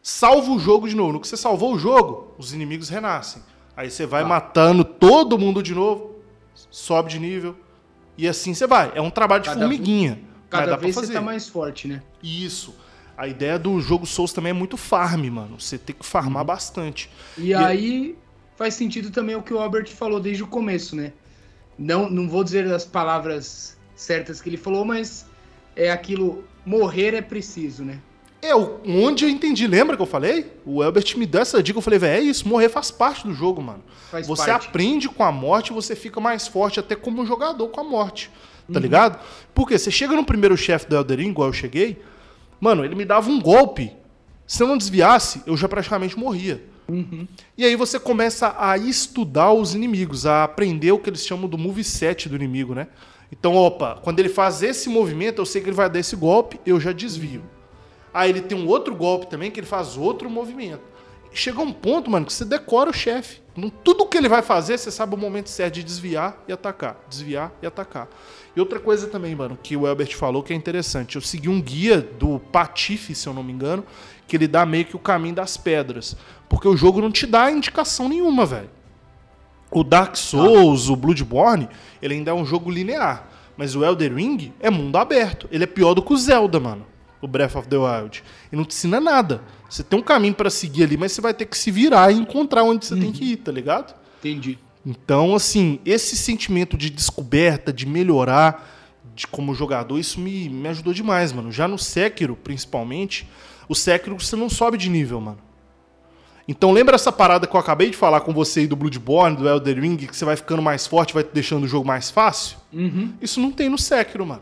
[0.00, 1.14] salva o jogo de novo.
[1.14, 3.42] No que você salvou o jogo, os inimigos renascem.
[3.76, 4.28] Aí você vai Tá.
[4.28, 6.14] matando todo mundo de novo,
[6.70, 7.56] sobe de nível.
[8.16, 8.92] E assim você vai.
[8.94, 10.20] É um trabalho de Cada- formiguinha.
[10.48, 12.00] Cada vez você tá mais forte, né?
[12.22, 12.72] Isso.
[13.18, 15.60] A ideia do jogo Souls também é muito farm, mano.
[15.60, 17.10] Você tem que farmar bastante.
[17.36, 18.16] E, aí
[18.56, 21.12] faz sentido também o que o Albert falou desde o começo, né?
[21.76, 25.26] Não, não vou dizer as palavras certas que ele falou, mas
[25.74, 27.98] é aquilo, morrer é preciso, né?
[28.40, 30.52] É, onde eu entendi, lembra que eu falei?
[30.64, 33.34] O Elbert me deu essa dica, eu falei, velho, é isso, morrer faz parte do
[33.34, 33.82] jogo, mano.
[34.12, 34.68] Faz você parte.
[34.68, 38.30] aprende com a morte, você fica mais forte até como jogador com a morte,
[38.68, 38.74] Uhum.
[38.74, 39.18] tá ligado?
[39.52, 42.00] Porque você chega no primeiro chefe do Elder Ring, igual eu cheguei,
[42.60, 43.92] mano, ele me dava um golpe,
[44.46, 46.64] se eu não desviasse, eu já praticamente morria.
[46.88, 47.28] Uhum.
[47.56, 51.58] E aí você começa a estudar os inimigos, a aprender o que eles chamam do
[51.58, 52.88] moveset do inimigo, né?
[53.30, 56.58] Então, opa, quando ele faz esse movimento, eu sei que ele vai dar esse golpe,
[56.64, 57.42] eu já desvio.
[58.12, 60.80] Aí ele tem um outro golpe também que ele faz outro movimento.
[61.30, 63.42] Chega um ponto, mano, que você decora o chefe.
[63.84, 66.96] Tudo que ele vai fazer, você sabe o momento certo de desviar e atacar.
[67.06, 68.08] Desviar e atacar.
[68.58, 71.14] E outra coisa também, mano, que o Elbert falou que é interessante.
[71.14, 73.84] Eu segui um guia do Patife, se eu não me engano,
[74.26, 76.16] que ele dá meio que o caminho das pedras.
[76.48, 78.68] Porque o jogo não te dá indicação nenhuma, velho.
[79.70, 81.68] O Dark Souls, o Bloodborne,
[82.02, 83.28] ele ainda é um jogo linear.
[83.56, 85.48] Mas o Elder Ring é mundo aberto.
[85.52, 86.84] Ele é pior do que o Zelda, mano.
[87.22, 88.24] O Breath of the Wild.
[88.50, 89.40] E não te ensina nada.
[89.70, 92.16] Você tem um caminho pra seguir ali, mas você vai ter que se virar e
[92.16, 93.94] encontrar onde você tem que ir, tá ligado?
[94.18, 94.58] Entendi.
[94.90, 98.66] Então, assim, esse sentimento de descoberta, de melhorar
[99.14, 101.52] de como jogador, isso me, me ajudou demais, mano.
[101.52, 103.28] Já no Sekiro, principalmente,
[103.68, 105.38] o Sekiro você não sobe de nível, mano.
[106.48, 109.46] Então lembra essa parada que eu acabei de falar com você aí do Bloodborne, do
[109.46, 112.56] Elder Ring, que você vai ficando mais forte, vai deixando o jogo mais fácil?
[112.72, 113.12] Uhum.
[113.20, 114.40] Isso não tem no Sekiro, mano.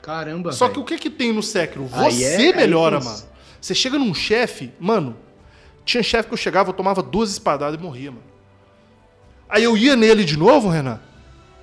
[0.00, 0.74] Caramba, Só velho.
[0.74, 1.88] que o que que tem no Sekiro?
[1.92, 3.22] Aí Você é- aí melhora, tem- mano.
[3.60, 5.16] Você chega num chefe, mano.
[5.84, 8.27] Tinha chefe que eu chegava, eu tomava duas espadadas e morria, mano.
[9.48, 11.00] Aí eu ia nele de novo, Renan.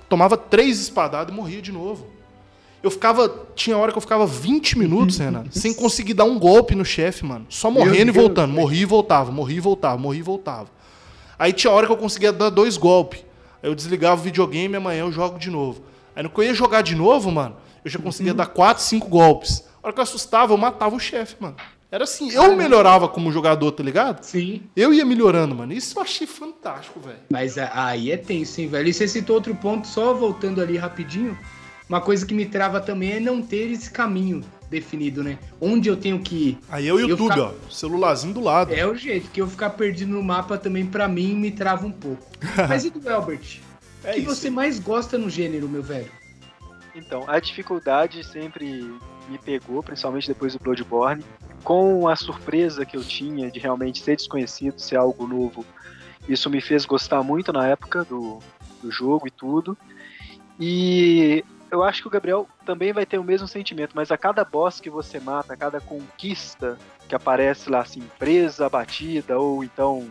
[0.08, 2.06] Tomava três espadadas e morria de novo.
[2.82, 3.46] Eu ficava.
[3.54, 7.24] Tinha hora que eu ficava 20 minutos, Renan, sem conseguir dar um golpe no chefe,
[7.24, 7.46] mano.
[7.48, 8.52] Só morrendo e voltando.
[8.52, 10.68] Morria e voltava, morria e voltava, morria e voltava.
[11.38, 13.20] Aí tinha hora que eu conseguia dar dois golpes.
[13.62, 15.82] Aí eu desligava o videogame e amanhã eu jogo de novo.
[16.14, 18.36] Aí no que eu ia jogar de novo, mano, eu já conseguia Uhum.
[18.36, 19.64] dar quatro, cinco golpes.
[19.82, 21.56] A hora que eu assustava, eu matava o chefe, mano.
[21.90, 24.22] Era assim, eu melhorava como jogador, tá ligado?
[24.24, 24.62] Sim.
[24.74, 25.72] Eu ia melhorando, mano.
[25.72, 27.18] Isso eu achei fantástico, velho.
[27.30, 28.88] Mas a- aí é tenso, hein, velho?
[28.88, 31.38] E você citou outro ponto, só voltando ali rapidinho.
[31.88, 35.38] Uma coisa que me trava também é não ter esse caminho definido, né?
[35.60, 36.58] Onde eu tenho que ir.
[36.68, 37.52] Aí é o Eu YouTube, fica- ó.
[37.70, 38.74] Celularzinho do lado.
[38.74, 41.92] É o jeito, que eu ficar perdido no mapa também, pra mim, me trava um
[41.92, 42.26] pouco.
[42.68, 43.60] Mas e do Elbert?
[44.02, 44.34] O É que isso.
[44.34, 46.10] você mais gosta no gênero, meu velho?
[46.96, 48.66] Então, a dificuldade sempre
[49.28, 51.22] me pegou, principalmente depois do Bloodborne.
[51.66, 55.64] Com a surpresa que eu tinha de realmente ser desconhecido, ser algo novo,
[56.28, 58.38] isso me fez gostar muito na época do,
[58.80, 59.76] do jogo e tudo.
[60.60, 64.44] E eu acho que o Gabriel também vai ter o mesmo sentimento, mas a cada
[64.44, 70.06] boss que você mata, a cada conquista que aparece lá assim, presa, abatida ou então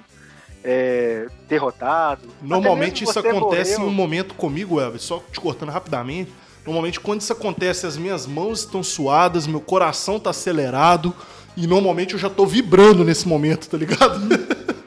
[0.61, 2.27] é, derrotado.
[2.41, 6.33] Normalmente isso acontece morreu- em um momento comigo, Elvis, só te cortando rapidamente.
[6.65, 11.15] Normalmente quando isso acontece, as minhas mãos estão suadas, meu coração tá acelerado
[11.55, 14.19] e normalmente eu já tô vibrando nesse momento, tá ligado?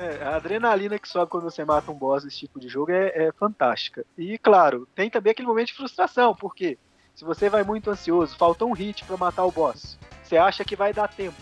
[0.00, 3.08] É, a adrenalina que sobe quando você mata um boss desse tipo de jogo é,
[3.08, 4.06] é fantástica.
[4.16, 6.78] E claro, tem também aquele momento de frustração, porque
[7.16, 10.76] se você vai muito ansioso, faltou um hit pra matar o boss, você acha que
[10.76, 11.34] vai dar tempo.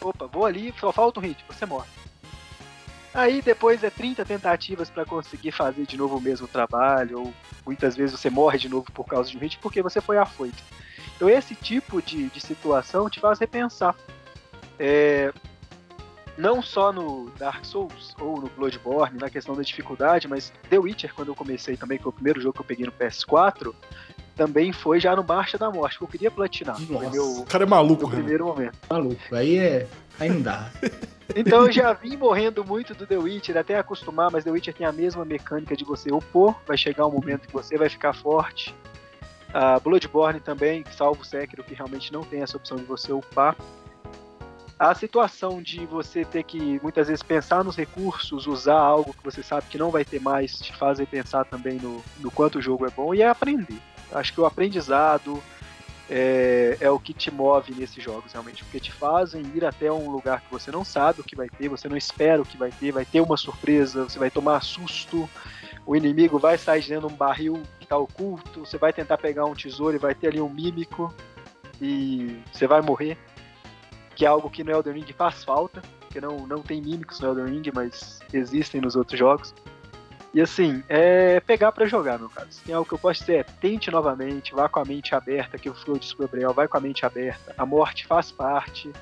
[0.00, 1.86] Opa, vou ali, só falta um hit, você morre.
[3.14, 7.94] Aí depois é 30 tentativas pra conseguir fazer de novo o mesmo trabalho, ou muitas
[7.94, 10.62] vezes você morre de novo por causa de um hit porque você foi afoito.
[11.14, 13.94] Então esse tipo de, de situação te faz repensar.
[14.82, 15.30] É,
[16.38, 21.12] não só no Dark Souls ou no Bloodborne, na questão da dificuldade, mas The Witcher,
[21.14, 23.74] quando eu comecei também, que foi o primeiro jogo que eu peguei no PS4,
[24.34, 26.80] também foi já no Marcha da Morte, que eu queria platinar.
[26.80, 27.10] Foi Nossa.
[27.10, 28.22] meu, O cara é maluco, Renan.
[28.22, 28.78] primeiro momento.
[28.88, 29.86] Maluco, aí é.
[30.18, 30.70] Aí não dá.
[31.36, 34.84] Então eu já vim morrendo muito do The Witcher, até acostumar, mas The Witcher tem
[34.84, 38.74] a mesma mecânica de você upor, vai chegar um momento que você vai ficar forte.
[39.54, 43.56] A Bloodborne também, salvo o Sekiro, que realmente não tem essa opção de você upar.
[44.80, 49.42] A situação de você ter que muitas vezes pensar nos recursos, usar algo que você
[49.42, 52.86] sabe que não vai ter mais, te faz pensar também no, no quanto o jogo
[52.86, 53.78] é bom e é aprender.
[54.10, 55.38] Acho que o aprendizado,
[56.08, 58.64] é, é o que te move nesses jogos, realmente.
[58.64, 61.68] Porque te fazem ir até um lugar que você não sabe o que vai ter,
[61.68, 65.28] você não espera o que vai ter, vai ter uma surpresa, você vai tomar susto,
[65.84, 69.44] o inimigo vai sair dentro de um barril que está oculto, você vai tentar pegar
[69.44, 71.14] um tesouro e vai ter ali um mímico
[71.82, 73.18] e você vai morrer.
[74.20, 77.28] Que é algo que no Elden Ring faz falta, porque não, não tem mímicos no
[77.28, 79.54] Elden Ring, mas existem nos outros jogos.
[80.34, 82.60] E assim, é pegar pra jogar, meu caso.
[82.66, 85.70] Tem algo que eu posso dizer é tente novamente, vá com a mente aberta, que
[85.70, 87.54] eu fui disse pro Gabriel, vai com a mente aberta.
[87.56, 88.92] A morte faz parte.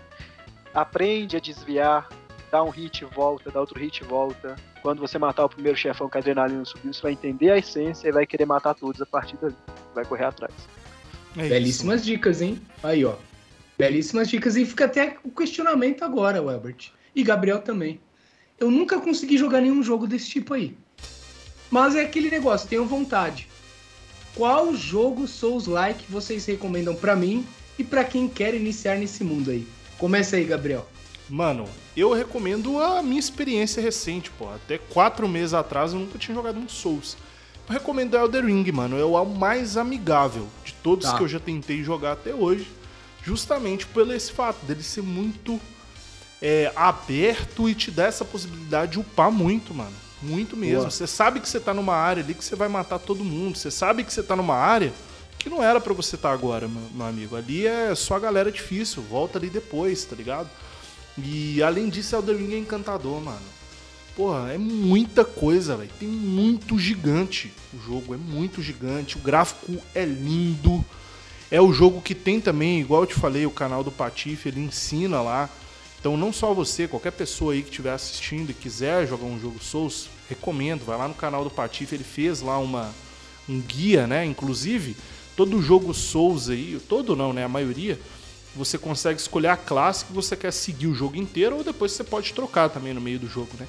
[0.72, 2.08] Aprende a desviar,
[2.48, 4.54] dá um hit e volta, dá outro hit e volta.
[4.82, 8.06] Quando você matar o primeiro chefão com a adrenalina subindo, você vai entender a essência
[8.06, 9.56] e vai querer matar todos a partir dali.
[9.96, 10.54] Vai correr atrás.
[11.36, 11.48] É.
[11.48, 12.62] Belíssimas dicas, hein?
[12.84, 13.16] Aí, ó.
[13.78, 14.56] Belíssimas dicas.
[14.56, 16.90] E fica até o questionamento agora, Welbert.
[17.14, 18.00] E Gabriel também.
[18.58, 20.76] Eu nunca consegui jogar nenhum jogo desse tipo aí.
[21.70, 23.48] Mas é aquele negócio, tenho vontade.
[24.34, 27.46] Qual jogo Souls-like vocês recomendam pra mim
[27.78, 29.66] e pra quem quer iniciar nesse mundo aí?
[29.96, 30.88] Começa aí, Gabriel.
[31.28, 34.48] Mano, eu recomendo a minha experiência recente, pô.
[34.48, 37.16] Até quatro meses atrás eu nunca tinha jogado um Souls.
[37.68, 38.98] Eu recomendo Elder Ring, mano.
[38.98, 41.16] É o mais amigável de todos Tá.
[41.16, 42.66] que eu já tentei jogar até hoje.
[43.22, 45.60] Justamente pelo esse fato dele ser muito
[46.40, 49.94] é, aberto e te dar essa possibilidade de upar muito, mano.
[50.22, 50.80] Muito mesmo.
[50.80, 50.90] Boa.
[50.90, 53.56] Você sabe que você tá numa área ali que você vai matar todo mundo.
[53.56, 54.92] Você sabe que você tá numa área
[55.38, 57.36] que não era pra você estar agora, meu, meu amigo.
[57.36, 59.02] Ali é só a galera difícil.
[59.02, 60.48] Volta ali depois, tá ligado?
[61.16, 63.58] E além disso, Elden Ring é encantador, mano.
[64.16, 65.90] Porra, é muita coisa, velho.
[65.98, 69.16] Tem muito gigante o jogo, é muito gigante.
[69.16, 70.84] O gráfico é lindo.
[71.50, 74.60] É o jogo que tem também, igual eu te falei, o canal do Patife, ele
[74.60, 75.48] ensina lá.
[75.98, 79.58] Então não só você, qualquer pessoa aí que estiver assistindo e quiser jogar um jogo
[79.62, 82.92] Souls, recomendo, vai lá no canal do Patife, ele fez lá uma
[83.48, 84.24] um guia, né?
[84.26, 84.94] Inclusive,
[85.34, 87.98] todo jogo Souls aí, todo não, né, a maioria,
[88.54, 92.04] você consegue escolher a classe que você quer seguir o jogo inteiro ou depois você
[92.04, 93.66] pode trocar também no meio do jogo, né?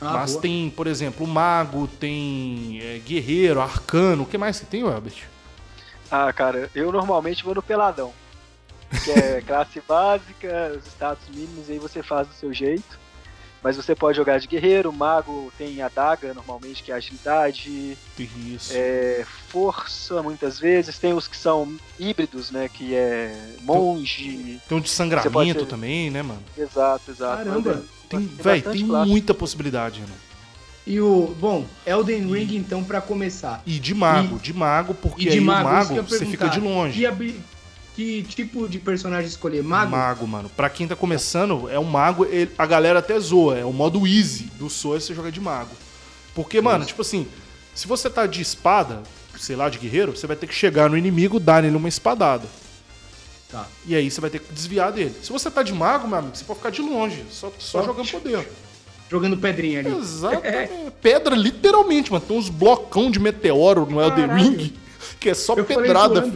[0.00, 0.42] Ah, Mas boa.
[0.42, 5.28] tem, por exemplo, mago, tem é, guerreiro, arcano, o que mais que tem, Albert?
[6.10, 8.12] Ah, cara, eu normalmente vou no peladão.
[9.04, 12.98] Que é classe básica, os status mínimos, e aí você faz do seu jeito.
[13.62, 18.72] Mas você pode jogar de guerreiro, mago tem a daga normalmente, que é agilidade, Isso.
[18.74, 22.70] é, força muitas vezes, tem os que são híbridos, né?
[22.72, 24.58] Que é monge.
[24.66, 26.42] Tem um de sangramento ser- também, né, mano?
[26.56, 27.44] Exato, exato.
[27.44, 30.14] Caramba, Tem, Tem véi, bastante tem muita possibilidade, né?
[30.86, 31.34] E o.
[31.38, 33.62] Bom, Elden Ring, então, pra começar.
[33.66, 36.24] E de mago, E- de mago, porque E de aí mago, o que mago você
[36.26, 37.00] fica de longe.
[37.00, 37.40] E, abi-
[37.96, 39.62] Que tipo de personagem escolher?
[39.62, 39.90] Mago?
[39.90, 40.48] Mago, mano.
[40.48, 42.24] Pra quem tá começando, é um mago.
[42.24, 43.58] ele- a galera até zoa.
[43.58, 45.70] É o modo easy do Souls você joga de mago.
[46.34, 47.26] Porque, mano, tipo assim,
[47.74, 49.02] se você tá de espada,
[49.38, 52.46] sei lá, de guerreiro, você vai ter que chegar no inimigo, dar nele uma espadada.
[53.50, 53.66] Tá.
[53.84, 55.14] E aí você vai ter que desviar dele.
[55.22, 57.84] Se você tá de mago, meu amigo, você pode ficar de longe, só, só Só-
[57.84, 58.48] jogando poder.
[59.10, 59.90] Jogando pedrinha ali.
[59.92, 60.72] Exatamente.
[61.02, 62.24] Pedra, literalmente, mano.
[62.24, 64.26] Tem uns blocão de meteoro no Elden.
[64.34, 64.72] Ring
[65.18, 66.30] que é só Eu pedrada,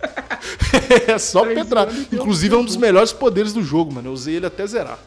[1.06, 1.90] é só Falei pedrada.
[1.92, 4.08] zoando Inclusive é um dos melhores poderes do jogo, mano.
[4.08, 4.98] Eu usei ele até zerar.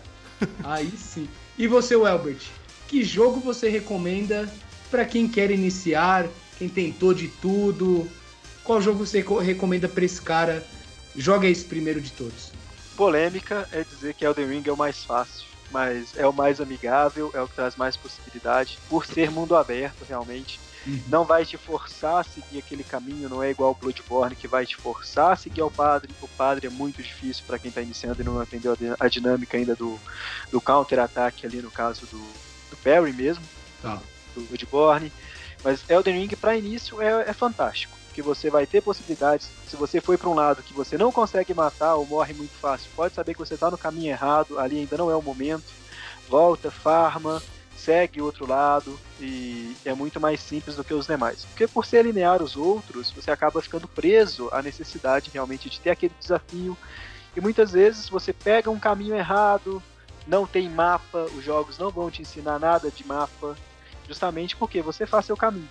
[0.64, 1.28] Aí sim.
[1.58, 2.40] E você, Welbert?
[2.88, 4.52] Que jogo você recomenda
[4.90, 8.08] pra quem quer iniciar, quem tentou de tudo?
[8.64, 10.66] Qual jogo você co- recomenda pra esse cara?
[11.16, 12.52] Joga esse primeiro de todos.
[12.96, 17.32] Polêmica é dizer que Elden Ring é o mais fácil, mas é o mais amigável,
[17.34, 20.60] é o que traz mais possibilidade, por ser mundo aberto realmente.
[21.08, 24.66] Não vai te forçar a seguir aquele caminho, não é igual o Bloodborne que vai
[24.66, 26.10] te forçar a seguir ao padre.
[26.22, 29.08] O padre é muito difícil para quem tá iniciando e não entendeu a di- a
[29.08, 30.00] dinâmica ainda do,
[30.52, 33.44] do counter-ataque ali no caso do, do Parry mesmo
[33.80, 34.02] Tá.
[34.36, 35.12] do Bloodborne.
[35.64, 37.96] Mas Elden Ring, para início, é, é fantástico.
[38.14, 39.50] Que você vai ter possibilidades.
[39.68, 42.90] Se você foi para um lado que você não consegue matar ou morre muito fácil,
[42.96, 45.64] pode saber que você está no caminho errado, ali ainda não é o momento.
[46.30, 47.42] Volta, farma,
[47.82, 51.46] segue o outro lado e é muito mais simples do que os demais.
[51.46, 55.90] Porque por ser linear os outros, você acaba ficando preso à necessidade realmente de ter
[55.90, 56.78] aquele desafio.
[57.36, 59.82] E muitas vezes você pega um caminho errado,
[60.28, 63.58] não tem mapa, os jogos não vão te ensinar nada de mapa,
[64.08, 65.70] justamente porque você faz seu caminho.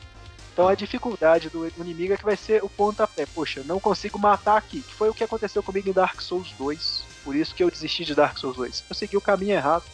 [0.53, 3.27] Então a dificuldade do inimigo é que vai ser o pontapé.
[3.27, 4.83] Poxa, não consigo matar aqui.
[4.83, 7.05] Que foi o que aconteceu comigo em Dark Souls 2.
[7.25, 8.85] Por isso que eu desisti de Dark Souls 2.
[8.89, 9.85] Eu segui o caminho errado.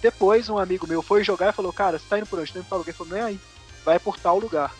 [0.00, 2.52] Depois um amigo meu foi jogar e falou, cara, você tá indo por onde?
[2.52, 2.90] Tá indo pra lugar?
[2.90, 3.40] Ele falou, não é aí.
[3.84, 4.74] Vai por tal lugar.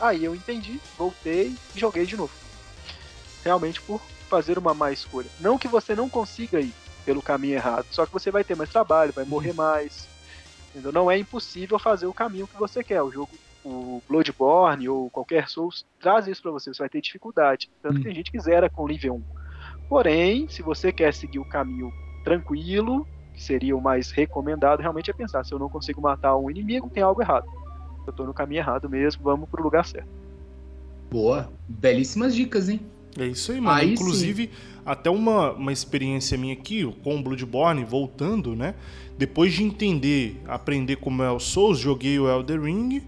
[0.00, 2.32] Aí eu entendi, voltei e joguei de novo.
[3.44, 5.28] Realmente por fazer uma má escolha.
[5.40, 6.72] Não que você não consiga ir
[7.04, 10.06] pelo caminho errado, só que você vai ter mais trabalho, vai morrer mais.
[10.70, 10.92] Entendeu?
[10.92, 13.02] Não é impossível fazer o caminho que você quer.
[13.02, 13.30] O jogo,
[13.68, 17.70] o Bloodborne ou qualquer Souls traz isso pra você, você vai ter dificuldade.
[17.82, 19.22] Tanto que tem gente que zera com nível 1.
[19.88, 21.92] Porém, se você quer seguir o caminho
[22.24, 26.50] tranquilo, que seria o mais recomendado, realmente é pensar, se eu não consigo matar um
[26.50, 27.46] inimigo, tem algo errado.
[28.06, 30.08] Eu tô no caminho errado mesmo, vamos pro lugar certo.
[31.10, 31.50] Boa.
[31.68, 32.80] Belíssimas dicas, hein?
[33.18, 33.78] É isso aí, mano.
[33.78, 34.50] Aí Inclusive,
[34.84, 38.74] até uma, uma experiência minha aqui com o Bloodborne, voltando, né?
[39.16, 43.02] Depois de entender, aprender como é o Souls, joguei o Elder Ring,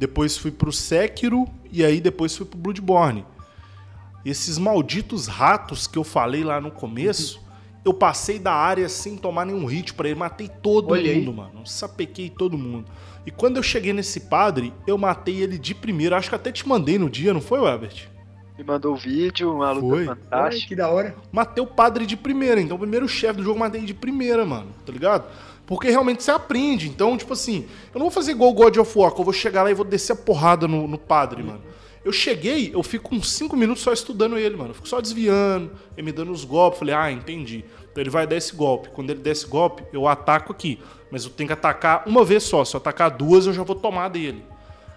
[0.00, 3.24] depois fui pro Sekiro e aí depois fui pro Bloodborne.
[4.24, 7.40] Esses malditos ratos que eu falei lá no começo,
[7.84, 11.18] eu passei da área sem tomar nenhum hit pra ele, matei todo Olha aí.
[11.20, 11.66] mundo, mano.
[11.66, 12.86] Sapequei todo mundo.
[13.26, 16.16] E quando eu cheguei nesse padre, eu matei ele de primeira.
[16.16, 18.08] Acho que até te mandei no dia, não foi, Herbert?
[18.56, 20.00] Me mandou o vídeo, uma luta Foi.
[20.00, 20.68] Ai, fantástica.
[20.68, 21.14] que da hora.
[21.30, 22.60] matei o padre de primeira.
[22.60, 24.68] Então, o primeiro chefe do jogo eu matei de primeira, mano.
[24.84, 25.24] Tá ligado?
[25.70, 26.88] Porque realmente você aprende.
[26.88, 29.70] Então, tipo assim, eu não vou fazer igual God of War, eu vou chegar lá
[29.70, 31.62] e vou descer a porrada no, no padre, mano.
[32.04, 34.70] Eu cheguei, eu fico uns 5 minutos só estudando ele, mano.
[34.70, 36.80] Eu fico só desviando, ele me dando os golpes.
[36.80, 37.64] Falei, ah, entendi.
[37.88, 38.88] Então ele vai dar esse golpe.
[38.88, 40.80] Quando ele der esse golpe, eu ataco aqui.
[41.08, 42.64] Mas eu tenho que atacar uma vez só.
[42.64, 44.42] Se eu atacar duas, eu já vou tomar dele.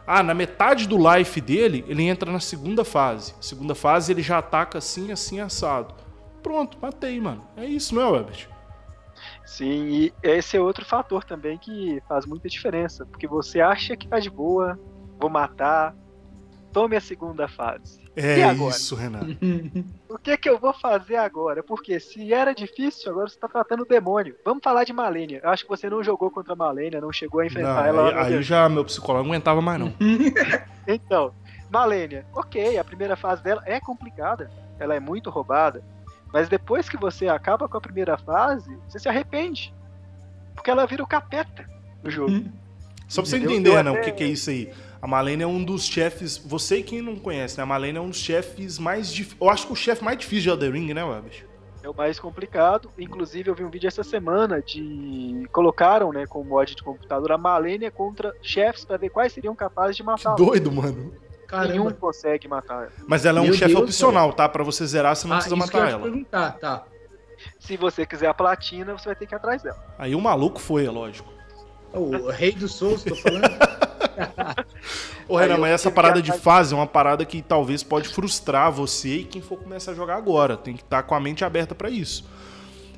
[0.07, 3.35] Ah, na metade do life dele, ele entra na segunda fase.
[3.39, 5.93] Segunda fase, ele já ataca assim, assim, assado.
[6.41, 7.47] Pronto, matei, mano.
[7.55, 8.25] É isso, não é?
[9.45, 13.05] Sim, e esse é outro fator também que faz muita diferença.
[13.05, 14.79] Porque você acha que tá de boa,
[15.19, 15.93] vou matar,
[16.71, 18.01] tome a segunda fase.
[18.15, 18.75] É E agora?
[18.75, 19.25] isso, Renato.
[20.09, 21.63] O que que eu vou fazer agora?
[21.63, 24.35] Porque se era difícil, agora você tá tratando o demônio.
[24.45, 25.41] Vamos falar de Malenia.
[25.43, 28.01] Eu acho que você não jogou contra a Malenia, não chegou a Não, enfrentar ela.
[28.03, 29.91] lá no aí, aí já meu psicólogo não aguentava mais, não.
[30.87, 31.33] Então,
[31.71, 35.83] Malenia, ok, a primeira fase dela é complicada, ela é muito roubada,
[36.33, 39.73] mas depois que você acaba com a primeira fase, você se arrepende.
[40.55, 41.65] Porque ela vira o capeta
[42.03, 42.43] no jogo.
[43.07, 43.55] Só pra você Entendeu?
[43.57, 44.73] entender, Renan, o que, que é isso aí.
[45.01, 46.37] A Malene é um dos chefes.
[46.37, 47.63] Você quem não conhece, né?
[47.63, 49.39] A Malene é um dos chefes mais difíceis.
[49.41, 51.43] Eu acho que o chefe mais difícil de Elden Ring, né, Webert?
[51.83, 52.89] É o mais complicado.
[52.97, 55.45] Inclusive, eu vi um vídeo essa semana de.
[55.51, 59.97] Colocaram, né, com mod de computador, a Malenia contra chefes pra ver quais seriam capazes
[59.97, 60.35] de Que matá-la.
[60.37, 61.13] doido, mano.
[61.61, 61.93] Nenhum Caramba.
[61.99, 62.91] consegue matar ela.
[63.07, 64.47] Mas ela é um Meu chefe Deus, opcional, tá?
[64.49, 66.01] Pra você zerar, você não Ah, precisa isso que eu matar ela.
[66.03, 66.83] perguntar, tá.
[67.59, 69.77] Se você quiser a platina, você vai ter que ir atrás dela.
[69.99, 71.31] Aí o maluco foi, é lógico.
[71.93, 73.43] O rei do Souls, tô falando.
[75.27, 79.17] Ô, Renan, mas essa parada de fase é uma parada que talvez pode frustrar você
[79.17, 80.57] e quem for começar a jogar agora.
[80.57, 82.25] Tem que estar com a mente aberta pra isso.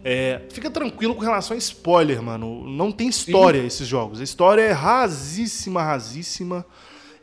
[0.03, 2.63] É, fica tranquilo com relação a spoiler, mano.
[2.67, 4.19] Não tem história esses jogos.
[4.19, 6.65] A história é rasíssima, rasíssima.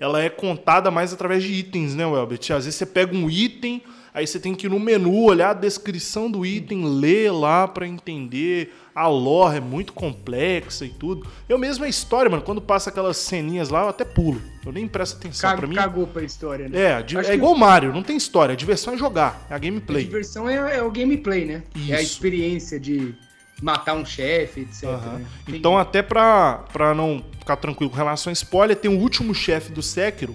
[0.02, 2.40] Ela é contada mais através de itens, né, Welbert?
[2.52, 3.80] Às vezes você pega um item,
[4.12, 7.86] aí você tem que ir no menu, olhar a descrição do item, ler lá para
[7.86, 8.74] entender.
[8.94, 11.26] A lore é muito complexa e tudo.
[11.48, 14.42] Eu mesmo a história, mano, quando passa aquelas ceninhas lá, eu até pulo.
[14.66, 15.74] Eu nem presto atenção Ca- pra mim.
[15.76, 16.78] Cagou pra história, né?
[16.78, 18.52] É, Acho é igual Mario, não tem história.
[18.52, 20.04] A diversão é jogar, é a A gameplay.
[20.04, 21.62] diversão é, é o gameplay, né?
[21.88, 22.12] É a Isso.
[22.12, 23.14] experiência de
[23.62, 24.84] matar um chefe, etc.
[24.84, 25.12] Aham.
[25.18, 25.26] né?
[25.46, 29.34] Tem- Então, até pra, pra não ficar tranquilo com relação a spoiler, tem o último
[29.34, 30.34] chefe do Sekiro.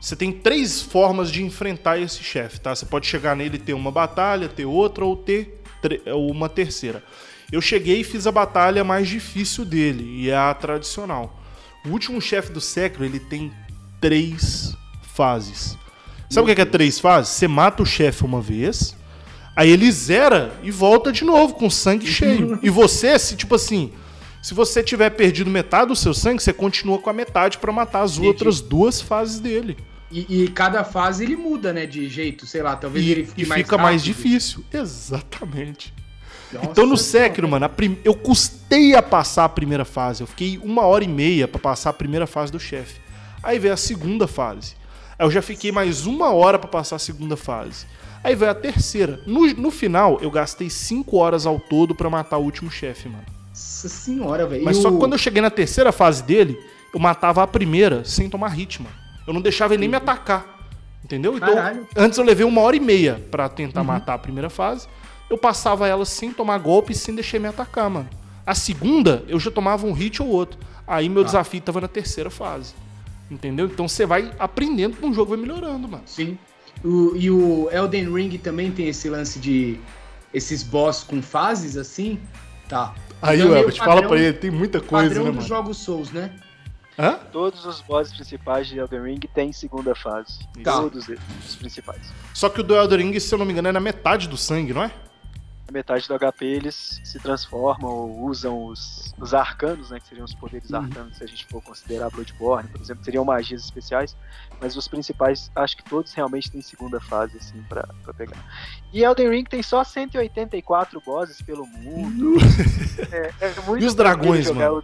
[0.00, 2.72] Você tem três formas de enfrentar esse chefe, tá?
[2.74, 5.60] Você pode chegar nele e ter uma batalha, ter outra ou ter
[6.06, 7.02] uma terceira.
[7.50, 11.40] Eu cheguei e fiz a batalha mais difícil dele, e é a tradicional.
[11.84, 13.50] O último chefe do Sekiro, ele tem
[14.00, 15.76] três fases.
[16.30, 17.32] Sabe o que é, que é três fases?
[17.32, 18.94] Você mata o chefe uma vez,
[19.58, 22.58] Aí ele zera e volta de novo com sangue cheio.
[22.62, 23.90] E você, se tipo assim,
[24.40, 28.02] se você tiver perdido metade do seu sangue, você continua com a metade pra matar
[28.02, 28.28] as Entendi.
[28.28, 29.76] outras duas fases dele.
[30.12, 31.86] E, e cada fase ele muda, né?
[31.86, 34.14] De jeito, sei lá, talvez E, ele fique e mais fica mais rápido.
[34.14, 34.64] difícil.
[34.72, 35.92] Exatamente.
[36.52, 40.22] Nossa, então no Sekiro, mano, prim- eu custei a passar a primeira fase.
[40.22, 43.00] Eu fiquei uma hora e meia pra passar a primeira fase do chefe.
[43.42, 44.74] Aí veio a segunda fase.
[45.18, 47.84] Aí eu já fiquei mais uma hora pra passar a segunda fase.
[48.22, 49.20] Aí veio a terceira.
[49.26, 53.24] No, no final, eu gastei cinco horas ao todo pra matar o último chefe, mano.
[53.50, 54.64] Nossa senhora, velho.
[54.64, 56.58] Mas só que quando eu cheguei na terceira fase dele,
[56.92, 58.94] eu matava a primeira sem tomar hit, mano.
[59.26, 60.58] Eu não deixava ele nem me atacar.
[61.04, 61.36] Entendeu?
[61.36, 61.86] Então, Caralho.
[61.96, 64.88] antes eu levei uma hora e meia pra tentar matar a primeira fase.
[65.30, 68.08] Eu passava ela sem tomar golpe e sem deixar me atacar, mano.
[68.46, 70.58] A segunda, eu já tomava um hit ou outro.
[70.86, 72.74] Aí meu desafio tava na terceira fase.
[73.30, 73.66] Entendeu?
[73.66, 76.02] Então você vai aprendendo com o jogo, vai melhorando, mano.
[76.06, 76.38] Sim.
[76.84, 79.78] O- e o Elden Ring também tem esse lance de
[80.32, 82.20] esses boss com fases assim,
[82.68, 82.94] tá?
[83.20, 85.48] Aí, Então é meio Elbert, fala pra ele, tem muita coisa, Padrão né, dos mano?
[85.48, 86.30] jogos Souls, né?
[86.98, 87.14] Hã?
[87.32, 90.38] Todos os bosses principais de Elden Ring têm segunda fase.
[90.64, 90.72] Tá.
[90.80, 92.00] Todos eles, os principais.
[92.34, 94.36] Só que o do Elden Ring, se eu não me engano, é na metade do
[94.36, 94.90] sangue, não é?
[95.72, 100.00] Metade do HP eles se transformam ou usam os, os arcanos, né?
[100.00, 100.78] Que seriam os poderes Uhum.
[100.78, 104.16] arcanos, se a gente for considerar Bloodborne, por exemplo, seriam magias especiais.
[104.60, 108.42] Mas os principais, acho que todos realmente têm segunda fase, assim, pra, pra pegar.
[108.92, 112.34] E Elden Ring tem só 184 bosses pelo mundo.
[113.10, 114.82] É, é muito E os dragões, mano?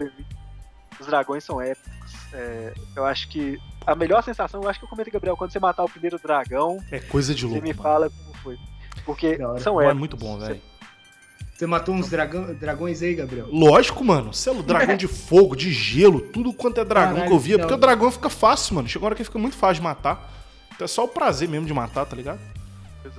[0.98, 2.12] Os dragões são épicos.
[2.32, 5.58] É, eu acho que a melhor sensação, eu acho que eu comentei, Gabriel, quando você
[5.58, 7.82] matar o primeiro dragão, É coisa de você louco, me mano.
[7.82, 8.56] fala como foi.
[9.04, 9.98] Porque são é épicos.
[9.98, 10.54] muito bom, velho.
[10.54, 10.60] Você
[11.66, 13.46] matou uns dragão- dragões aí, Gabriel?
[13.50, 14.32] Lógico, mano.
[14.32, 17.56] Celo, dragão de fogo, de gelo, tudo quanto é dragão Caralho, que eu via.
[17.56, 18.88] da Porque o dragão fica fácil, mano.
[18.88, 20.32] Chega uma hora que fica muito fácil de matar.
[20.74, 22.40] Então é só o prazer mesmo de matar, tá ligado?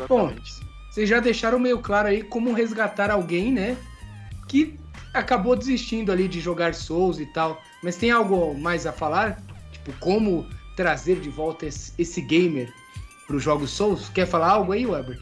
[0.07, 0.51] Bom, Exatamente.
[0.91, 3.77] vocês já deixaram meio claro aí como resgatar alguém, né?
[4.47, 4.77] Que
[5.13, 7.61] acabou desistindo ali de jogar Souls e tal.
[7.81, 9.41] Mas tem algo mais a falar?
[9.71, 12.69] Tipo, como trazer de volta esse, esse gamer
[13.25, 14.09] para os jogos Souls?
[14.09, 15.21] Quer falar algo aí, Werbert?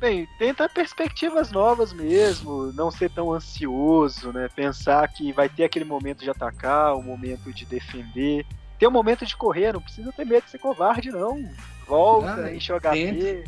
[0.00, 4.48] Bem, tenta perspectivas novas mesmo, não ser tão ansioso, né?
[4.48, 8.46] Pensar que vai ter aquele momento de atacar, o momento de defender.
[8.78, 11.44] Ter um momento de correr, não precisa ter medo de ser covarde, não.
[11.86, 13.44] Volta, Ah, enche o HP,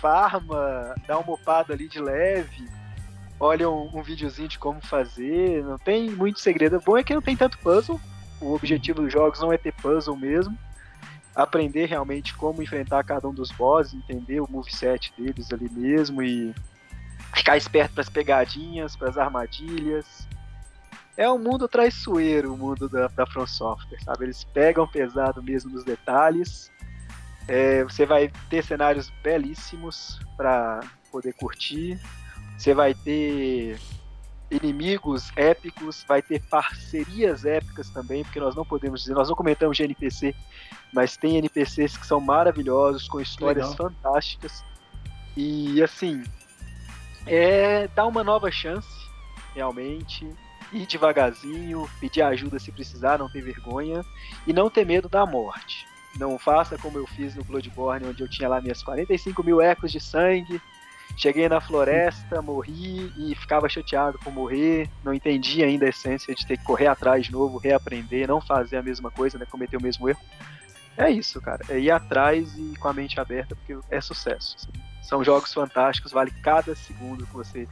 [0.00, 2.68] farma, dá uma mopada ali de leve,
[3.40, 6.76] olha um, um videozinho de como fazer, não tem muito segredo.
[6.76, 8.00] O bom é que não tem tanto puzzle,
[8.40, 10.56] o objetivo dos jogos não é ter puzzle mesmo.
[11.34, 16.54] Aprender realmente como enfrentar cada um dos bosses, entender o moveset deles ali mesmo e
[17.34, 20.28] ficar esperto para as pegadinhas, para as armadilhas.
[21.16, 24.24] É um mundo traiçoeiro, o mundo da, da From Software, sabe?
[24.24, 26.70] Eles pegam pesado mesmo nos detalhes.
[27.48, 30.80] É, você vai ter cenários belíssimos para
[31.10, 31.98] poder curtir.
[32.56, 33.78] Você vai ter
[34.52, 39.76] inimigos épicos, vai ter parcerias épicas também, porque nós não podemos dizer, nós não comentamos
[39.76, 40.34] de NPC,
[40.92, 43.90] mas tem NPCs que são maravilhosos, com histórias Legal.
[43.90, 44.64] fantásticas.
[45.36, 46.22] E assim,
[47.26, 48.88] é dar uma nova chance,
[49.54, 50.28] realmente,
[50.72, 54.04] ir devagarzinho, pedir ajuda se precisar, não ter vergonha
[54.46, 55.86] e não ter medo da morte.
[56.18, 59.90] Não faça como eu fiz no Bloodborne, onde eu tinha lá minhas 45 mil ecos
[59.90, 60.60] de sangue.
[61.16, 64.88] Cheguei na floresta, morri e ficava chateado por morrer.
[65.04, 68.76] Não entendi ainda a essência de ter que correr atrás de novo, reaprender, não fazer
[68.76, 69.46] a mesma coisa, né?
[69.48, 70.20] Cometer o mesmo erro.
[70.96, 71.64] É isso, cara.
[71.68, 74.56] É ir atrás e com a mente aberta, porque é sucesso.
[74.58, 74.72] assim.
[75.02, 77.68] São jogos fantásticos, vale cada segundo que você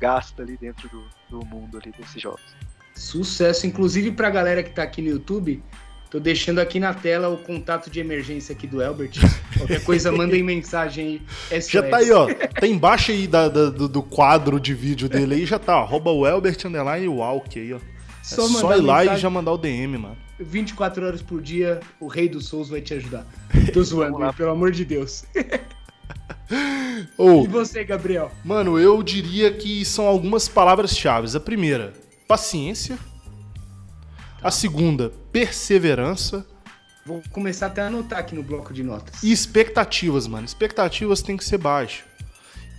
[0.00, 2.42] gasta ali dentro do, do mundo ali desses jogos.
[2.94, 5.62] Sucesso, inclusive pra galera que tá aqui no YouTube.
[6.14, 9.14] Tô deixando aqui na tela o contato de emergência aqui do Elbert.
[9.58, 11.60] Qualquer coisa, mandem mensagem aí.
[11.60, 11.70] SOS.
[11.72, 12.28] Já tá aí, ó.
[12.32, 15.82] Tá embaixo aí da- da- do, do quadro de vídeo dele aí, já tá, ó.
[15.82, 17.78] Arroba o Elbert Underline Walk aí, ó.
[17.78, 17.80] É
[18.22, 20.16] Só só, mandar ir lá e já mandar o DM, mano.
[20.38, 23.26] 24 horas por dia, o rei dos Souls vai te ajudar.
[23.74, 25.24] Tô zoando, pelo amor de Deus.
[27.18, 28.30] E você, Gabriel?
[28.44, 31.36] mano, eu diria que são algumas palavras-chave.
[31.36, 31.92] A primeira,
[32.28, 32.96] paciência.
[34.44, 36.46] A segunda, perseverança.
[37.06, 39.22] Vou começar até a anotar aqui no bloco de notas.
[39.22, 40.44] E expectativas, mano.
[40.44, 42.04] Expectativas tem que ser baixas.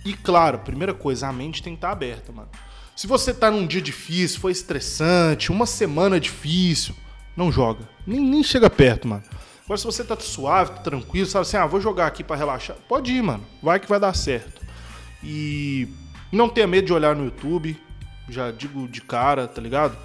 [0.04, 2.48] E claro, primeira coisa, a mente tem que estar aberta, mano.
[2.94, 6.94] Se você tá num dia difícil, foi estressante, uma semana difícil,
[7.36, 7.80] não joga.
[8.06, 9.24] Nem, nem chega perto, mano.
[9.64, 12.76] Agora, se você tá suave, tá tranquilo, sabe assim, ah, vou jogar aqui pra relaxar,
[12.88, 13.44] pode ir, mano.
[13.60, 14.62] Vai que vai dar certo.
[15.20, 15.88] E
[16.30, 17.76] não tenha medo de olhar no YouTube,
[18.28, 19.98] já digo de cara, tá ligado?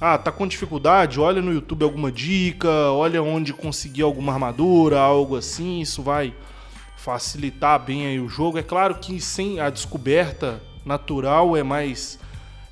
[0.00, 1.20] Ah, tá com dificuldade?
[1.20, 6.34] Olha no YouTube alguma dica, olha onde conseguir alguma armadura, algo assim, isso vai
[6.96, 8.58] facilitar bem aí o jogo.
[8.58, 12.18] É claro que sem a descoberta natural é mais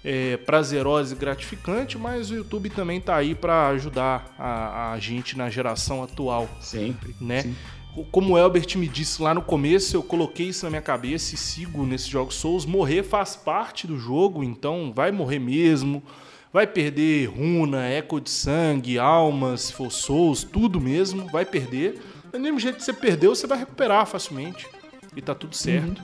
[0.05, 5.37] é, prazerosa e gratificante, mas o YouTube também tá aí para ajudar a, a gente
[5.37, 7.15] na geração atual Sempre.
[7.21, 7.43] né?
[7.43, 7.57] Sim.
[8.11, 11.39] Como o Elbert me disse lá no começo, eu coloquei isso na minha cabeça e
[11.39, 12.65] sigo nesses jogos Souls.
[12.65, 16.03] Morrer faz parte do jogo, então vai morrer mesmo.
[16.53, 22.01] Vai perder runa, eco de sangue, alma, se for Souls, tudo mesmo, vai perder.
[22.31, 24.69] Do mesmo jeito que você perdeu, você vai recuperar facilmente.
[25.17, 26.03] E tá tudo certo.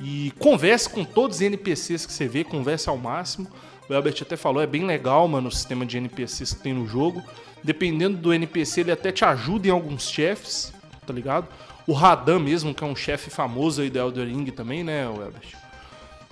[0.00, 3.48] E converse com todos os NPCs que você vê, converse ao máximo.
[3.88, 6.86] O Elbert até falou, é bem legal, mano, o sistema de NPCs que tem no
[6.88, 7.22] jogo.
[7.62, 10.72] Dependendo do NPC, ele até te ajuda em alguns chefes,
[11.06, 11.46] tá ligado?
[11.86, 15.22] O Radan mesmo, que é um chefe famoso aí do Elder Ring também, né, o
[15.22, 15.54] Elbert?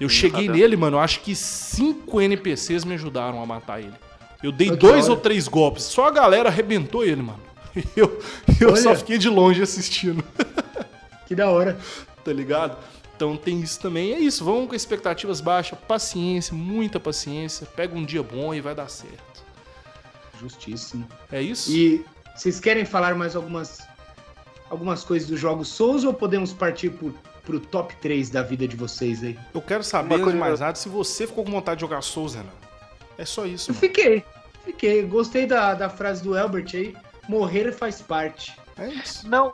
[0.02, 3.94] Eu cheguei nele, mano, eu acho que cinco NPCs me ajudaram a matar ele.
[4.42, 7.40] Eu dei dois ou três golpes, só a galera arrebentou ele, mano.
[7.96, 8.20] Eu,
[8.60, 10.22] eu só fiquei de longe assistindo
[11.26, 11.78] Que da hora.
[12.22, 12.76] tá ligado?
[13.16, 14.12] Então tem isso também.
[14.12, 17.66] É isso, vamos com expectativas baixas, paciência, muita paciência.
[17.66, 19.42] Pega um dia bom e vai dar certo.
[20.38, 21.08] Justíssimo.
[21.30, 21.70] É isso?
[21.70, 22.04] E
[22.36, 23.78] vocês querem falar mais algumas
[24.68, 27.14] algumas coisas dos jogos Souls ou podemos partir pro,
[27.44, 29.38] pro top 3 da vida de vocês aí?
[29.54, 32.48] Eu quero saber de mais nada se você ficou com vontade de jogar Souls, Renan.
[33.18, 33.80] É só isso, Eu mano.
[33.86, 34.24] fiquei.
[34.64, 35.02] Fiquei.
[35.02, 36.94] Gostei da, da frase do Albert aí.
[37.28, 38.54] Morrer faz parte.
[38.78, 39.28] É isso.
[39.28, 39.52] Não,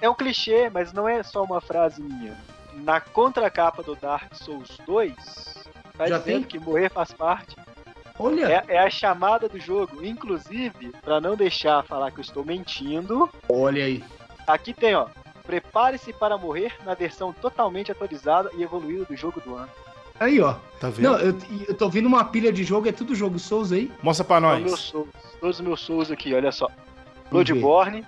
[0.00, 2.36] é um clichê, mas não é só uma frase minha.
[2.74, 5.14] Na contracapa do Dark Souls 2,
[5.96, 6.42] tá Já dizendo tem?
[6.44, 7.56] que morrer faz parte.
[8.18, 10.04] Olha, É, é a chamada do jogo.
[10.04, 14.04] Inclusive, pra não deixar falar que eu estou mentindo, olha aí.
[14.46, 15.06] aqui tem, ó.
[15.50, 19.68] Prepare-se para morrer na versão totalmente atualizada e evoluída do jogo do ano.
[20.20, 20.54] Aí, ó.
[20.78, 21.10] Tá vendo?
[21.10, 21.36] Não, eu,
[21.66, 23.90] eu tô vendo uma pilha de jogo, é tudo jogo Souls aí.
[24.00, 24.80] Mostra pra Olha meus nós.
[24.80, 25.08] Souls,
[25.40, 26.68] todos os meus Souls aqui, olha só.
[27.32, 28.06] Bloodborne,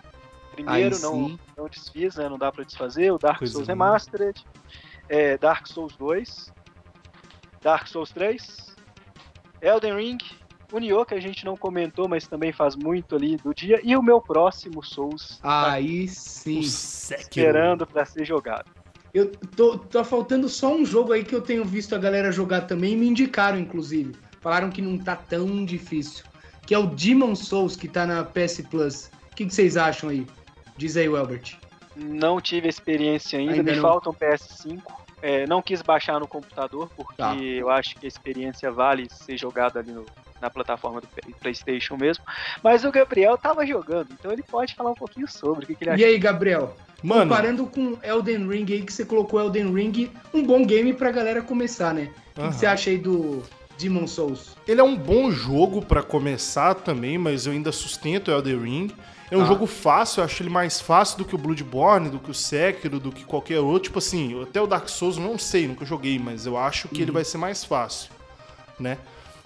[0.52, 2.28] primeiro não, não desfiz, né?
[2.28, 3.12] Não dá pra desfazer.
[3.12, 3.66] O Dark Coisa Souls.
[3.66, 4.46] Remastered,
[5.08, 6.52] é, Dark Souls 2,
[7.60, 8.76] Dark Souls 3,
[9.60, 10.18] Elden Ring,
[10.76, 13.96] o Nioh, que a gente não comentou, mas também faz muito ali do dia, e
[13.96, 16.60] o meu próximo Souls tá Aí sim.
[16.60, 17.20] O Sekiro.
[17.22, 18.70] esperando pra ser jogado.
[19.14, 22.62] Eu tô, tá faltando só um jogo aí que eu tenho visto a galera jogar
[22.62, 24.14] também e me indicaram, inclusive.
[24.40, 26.24] Falaram que não tá tão difícil.
[26.66, 29.10] Que é o Demon Souls, que tá na PS Plus.
[29.30, 30.26] O que, que vocês acham aí?
[30.78, 31.58] Diz aí, Albert.
[31.94, 33.82] Não tive experiência ainda, Ainda me não.
[33.82, 34.80] falta um PS5.
[35.20, 37.36] É, não quis baixar no computador, porque Tá.
[37.36, 40.06] eu acho que a experiência vale ser jogada ali no-
[40.42, 42.24] na plataforma do Play- PlayStation mesmo.
[42.62, 45.84] Mas o Gabriel tava jogando, então ele pode falar um pouquinho sobre o que, que
[45.84, 46.06] ele E achou.
[46.08, 46.76] aí, Gabriel?
[47.02, 51.10] Mano, Comparando com Elden Ring aí, que você colocou Elden Ring, um bom game pra
[51.10, 52.10] galera começar, né?
[52.36, 53.42] O que, você acha aí do
[53.78, 54.56] Demon Souls?
[54.68, 58.90] ele é um bom jogo pra começar também, mas eu ainda sustento o Elden Ring.
[59.30, 59.46] É um Tá.
[59.46, 63.00] jogo fácil, eu acho ele mais fácil do que o Bloodborne, do que o Sekiro,
[63.00, 63.84] do que qualquer outro.
[63.84, 67.00] Tipo assim, até o Dark Souls eu não sei, nunca joguei, mas eu acho que
[67.02, 68.10] ele vai ser mais fácil,
[68.78, 68.98] né?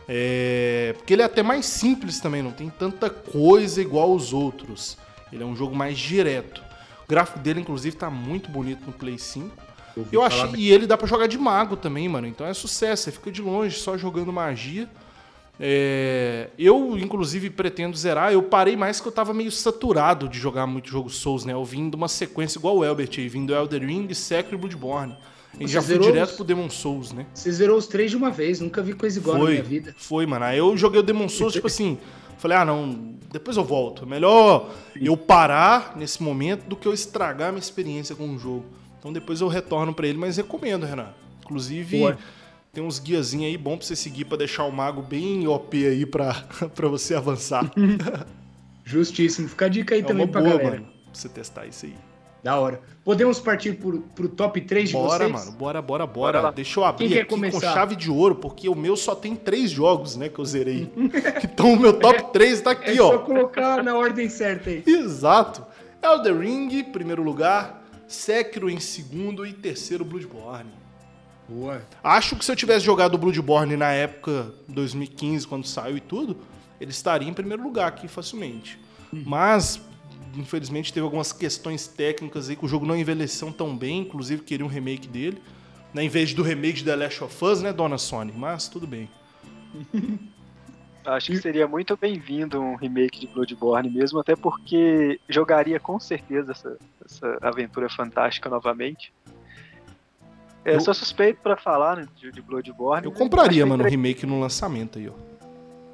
[0.08, 4.96] É, Porque ele é até mais simples também, não tem tanta coisa igual os outros.
[5.32, 6.62] Ele é um jogo mais direto.
[7.04, 9.50] O gráfico dele, inclusive, tá muito bonito no Play 5.
[10.12, 10.50] Eu achei.
[10.56, 12.26] E ele dá pra jogar de mago também, mano.
[12.26, 13.04] Então é sucesso.
[13.04, 14.88] Você fica de longe só jogando magia.
[15.58, 18.32] É, Eu, inclusive, pretendo zerar.
[18.32, 21.54] Eu parei mais que eu tava meio saturado de jogar muito jogo Souls, né?
[21.54, 24.58] Eu vim de uma sequência igual o Elbert aí, vindo do Elder Ring, Sekiro e
[24.58, 25.16] Bloodborne.
[25.58, 27.26] E já fui zerou direto os- pro Demon Souls, né?
[27.32, 29.94] Você zerou os três de uma vez, nunca vi coisa igual na Foi, minha vida.
[29.96, 30.44] foi, mano.
[30.44, 31.98] Aí eu joguei o Demon Souls, tipo assim,
[32.38, 34.04] falei, ah, não, depois eu volto.
[34.04, 38.64] É melhor eu parar nesse momento do que eu estragar minha experiência com o jogo.
[38.98, 41.08] Então depois eu retorno pra ele, mas recomendo, Renan.
[41.44, 42.18] Inclusive, Boa.
[42.72, 46.04] tem uns guiazinhos aí bom pra você seguir pra deixar o mago bem OP aí
[46.04, 46.34] pra,
[46.74, 47.70] pra você avançar.
[48.84, 49.48] Justíssimo.
[49.48, 50.70] Fica a dica aí é também uma pra boa, galera.
[50.80, 51.94] mano, pra você testar isso aí.
[52.46, 52.80] Da hora.
[53.04, 55.32] Podemos partir pro, pro top 3 de Bora, vocês?
[55.32, 56.52] mano, bora, bora, Bora bora.
[56.52, 57.74] Deixa eu abrir Quem quer aqui com começar?
[57.74, 60.88] chave de ouro, porque o meu só tem três jogos, né, que eu zerei.
[61.42, 63.18] então o meu top 3 tá É aqui, só ó.
[63.18, 64.84] colocar na ordem certa aí.
[64.86, 65.66] Exato.
[66.00, 67.82] Elder Ring, primeiro lugar.
[68.06, 70.70] Sekiro em segundo e terceiro Bloodborne.
[71.48, 71.82] Boa.
[72.04, 76.36] Acho que se eu tivesse jogado Bloodborne na época 2015, quando saiu e tudo,
[76.80, 78.78] ele estaria em primeiro lugar aqui facilmente.
[79.12, 79.80] Mas,
[80.36, 84.64] infelizmente, teve algumas questões técnicas aí que o jogo não envelheceu tão bem, inclusive queria
[84.64, 85.40] um remake dele.
[85.94, 88.32] Né, em vez do remake de The Last of Us, né, dona Sony?
[88.36, 89.08] Mas tudo bem.
[91.04, 96.50] Acho que seria muito bem-vindo um remake de Bloodborne mesmo, até porque jogaria com certeza
[96.50, 99.12] essa, essa aventura fantástica novamente.
[100.64, 103.06] É, Eu- sou suspeito pra falar né, de, de Bloodborne.
[103.06, 105.12] Eu compraria, mano, o que remake no lançamento aí, ó.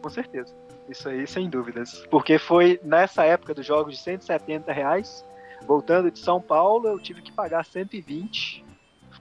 [0.00, 0.54] Com certeza.
[0.88, 2.04] Isso aí, sem dúvidas.
[2.10, 5.24] Porque foi nessa época dos jogos de 170 reais,
[5.66, 8.64] voltando de São Paulo, eu tive que pagar 120,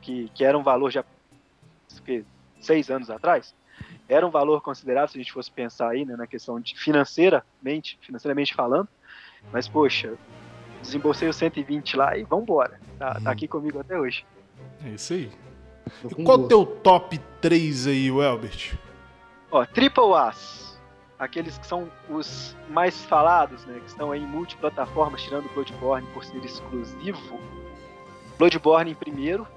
[0.02, 1.04] que, que era um valor já
[2.04, 2.26] que,
[2.60, 3.54] seis anos atrás.
[4.10, 7.98] Era um valor considerável se a gente fosse pensar aí né, na questão de financeiramente,
[8.02, 8.88] financeiramente falando.
[9.52, 10.14] Mas, poxa,
[10.82, 12.80] desembolsei os 120 lá e vambora.
[12.98, 13.24] Tá, Uhum.
[13.24, 14.26] tá aqui comigo até hoje.
[14.84, 15.32] É isso aí.
[16.10, 18.76] E qual o teu top 3 aí, Welbert?
[19.52, 20.71] Ó, Triple As.
[21.22, 23.80] Aqueles que são os mais falados, né?
[23.80, 27.40] Que estão aí em multiplataformas, tirando Bloodborne por ser exclusivo.
[28.40, 29.48] Bloodborne em primeiro.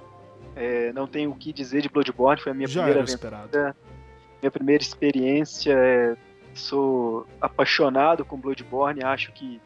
[0.54, 3.76] É, não tenho o que dizer de Bloodborne, foi a minha Já primeira aventura,
[4.42, 5.72] minha primeira experiência.
[5.72, 6.16] é,
[6.52, 9.58] sou apaixonado com Bloodborne, acho que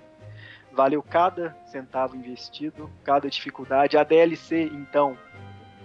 [0.72, 3.98] valeu cada centavo investido, cada dificuldade.
[3.98, 5.18] A DLC, então,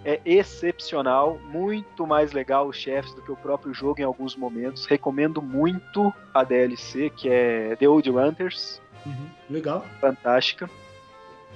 [0.04, 4.84] é excepcional, muito mais legal os chefes do que o próprio jogo em alguns momentos.
[4.86, 9.28] Recomendo muito a DLC, que é The Old Hunters, Uhum.
[9.50, 9.84] Legal.
[10.00, 10.68] fantástica.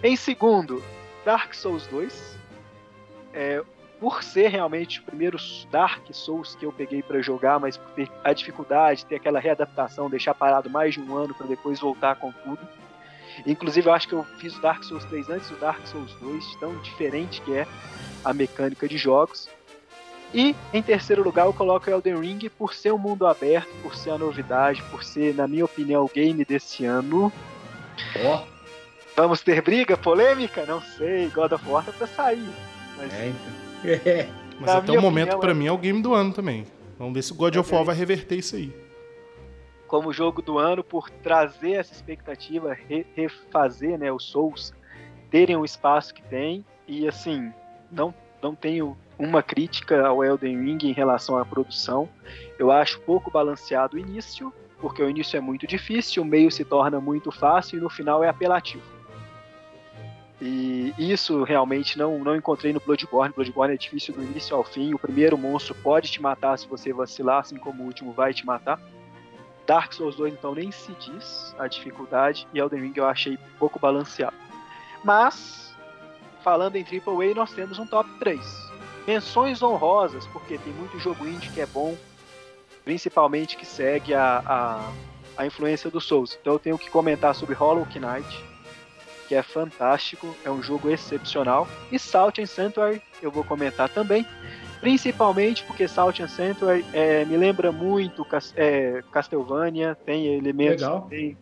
[0.03, 0.83] Em segundo,
[1.25, 2.37] Dark Souls 2.
[3.33, 3.63] É,
[4.01, 5.37] por ser realmente o primeiro
[5.71, 10.09] Dark Souls que eu peguei pra jogar, mas por ter a dificuldade, ter aquela readaptação,
[10.09, 12.61] deixar parado mais de um ano para depois voltar com tudo.
[13.47, 16.57] Inclusive, eu acho que eu fiz o Dark Souls 3 antes do Dark Souls 2,
[16.57, 17.67] tão diferente que é
[18.25, 19.49] a mecânica de jogos.
[20.35, 24.11] E em terceiro lugar eu coloco Elden Ring por ser um mundo aberto, por ser
[24.11, 27.33] a novidade, por ser, na minha opinião, o game desse ano.
[28.25, 28.45] Ó.
[29.17, 30.65] Vamos ter briga, polêmica?
[30.67, 32.49] Não sei, God of War tá pra sair.
[32.97, 33.91] Mas É, então.
[33.91, 34.29] É.
[34.61, 36.67] Mas até o momento, pra é- mim, é o game do ano também.
[36.99, 38.73] Vamos ver se o God of War vai reverter isso aí.
[39.89, 44.73] Como jogo do ano, por trazer essa expectativa, re- refazer né, os Souls
[45.31, 46.65] terem o espaço que tem.
[46.87, 47.53] E assim,
[47.91, 52.09] não, não tenho uma crítica ao Elden Ring em relação à produção.
[52.59, 56.65] Eu acho pouco balanceado o início, porque o início é muito difícil, o meio se
[56.65, 58.85] torna muito fácil e no final é apelativo.
[60.41, 63.35] E isso realmente não, não encontrei no Bloodborne.
[63.35, 64.95] Bloodborne é difícil do início ao fim.
[64.95, 68.47] O primeiro monstro pode te matar se você vacilar, assim como o último vai te
[68.47, 68.81] matar.
[69.69, 72.49] Dark Souls 2, então, nem se diz a dificuldade.
[72.55, 74.35] E Elden Ring eu achei pouco balanceado.
[75.05, 75.77] Mas,
[76.43, 78.41] falando em AAA, nós temos um top 3.
[79.07, 81.95] Menções honrosas, porque tem muito jogo indie que é bom,
[82.83, 84.93] principalmente que segue a, a,
[85.37, 86.39] a influência do Souls.
[86.41, 88.45] Então eu tenho que comentar sobre Hollow Knight,
[89.29, 91.69] que é fantástico, é um jogo excepcional.
[91.93, 94.27] E Salt and Sanctuary eu vou comentar também,
[94.81, 98.27] principalmente porque Salt and Sanctuary é, me lembra muito
[98.57, 101.37] é, Castlevania, tem elementos também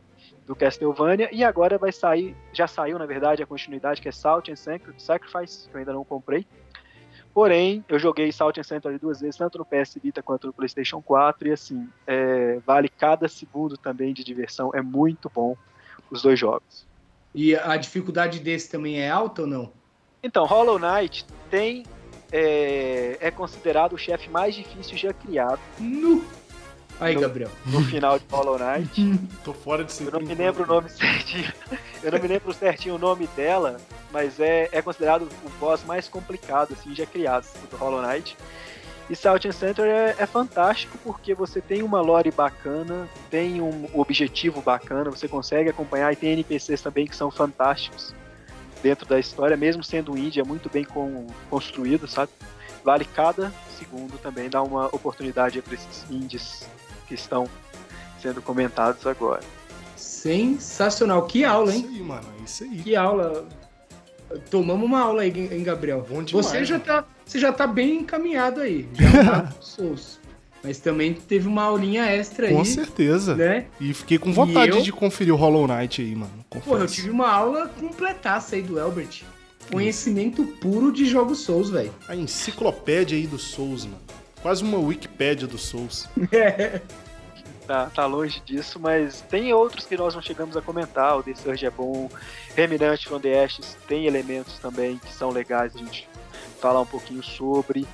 [0.47, 4.49] do Castlevania, e agora vai sair, já saiu na verdade a continuidade que é Salt
[4.49, 6.47] and Sacri- Sacrifice, que eu ainda não comprei.
[7.35, 11.03] Porém, eu joguei Salt and Sanctuary duas vezes, tanto no PS Vita quanto no PlayStation
[11.03, 15.55] 4, e assim, é, vale cada segundo também de diversão, é muito bom
[16.11, 16.87] os dois jogos.
[17.35, 19.73] E a dificuldade desse também é alta ou não?
[20.23, 21.85] Então, Hollow Knight tem
[22.33, 26.25] é, é considerado o chefe mais difícil já criado Nu!
[26.99, 27.51] Aí, No- Gabriel.
[27.67, 29.21] no final de Hollow Knight.
[29.45, 30.05] Tô fora de ser.
[30.07, 31.53] Eu não me lembro o nome certinho.
[32.03, 33.77] Eu não me lembro certinho o nome dela,
[34.11, 38.35] mas é, é considerado o boss mais complicado assim já criado do Hollow Knight.
[39.11, 43.89] E Salt and Center é, é fantástico porque você tem uma lore bacana, tem um
[43.93, 48.15] objetivo bacana, você consegue acompanhar e tem NPCs também que são fantásticos
[48.83, 52.31] dentro da história, mesmo sendo um indie, é muito bem com- construído, sabe?
[52.85, 56.67] Vale cada segundo também dar uma oportunidade para esses indies
[57.09, 57.49] que estão
[58.23, 59.41] sendo comentados agora.
[59.97, 61.27] Sensacional.
[61.27, 61.91] Que aula, Isso hein?
[61.95, 62.29] aí, mano.
[62.41, 62.77] É isso aí.
[62.83, 63.47] Que aula.
[64.51, 66.05] Tomamos uma aula aí, hein, Gabriel?
[66.09, 68.89] Bom demais, você já tá, você já tá bem encaminhado aí.
[68.93, 69.53] Já tá.
[70.67, 73.37] Mas também teve uma aulinha extra Com aí, certeza.
[73.37, 73.67] né?
[73.81, 74.83] E fiquei com vontade eu?
[74.83, 76.45] de conferir o Hollow Knight aí, mano.
[76.51, 76.69] Confesso.
[76.69, 79.23] Porra, eu tive uma aula completaça aí do Elbert.
[79.71, 81.95] Conhecimento puro de jogos Souls, velho.
[82.09, 84.01] A enciclopédia aí do Souls, mano.
[84.43, 86.09] Quase uma Wikipédia do Souls.
[87.67, 91.19] Tá, tá longe disso, mas tem outros que nós não chegamos a comentar.
[91.19, 92.09] O The Surge é bom,
[92.55, 96.09] Remnant from the Ashes tem elementos também que são legais a gente
[96.61, 97.85] falar um pouquinho sobre.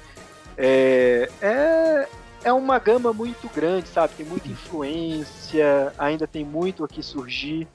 [0.59, 2.07] É, é,
[2.45, 4.15] é uma gama muito grande, sabe?
[4.15, 7.67] Tem muita influência, ainda tem muito aqui surgir.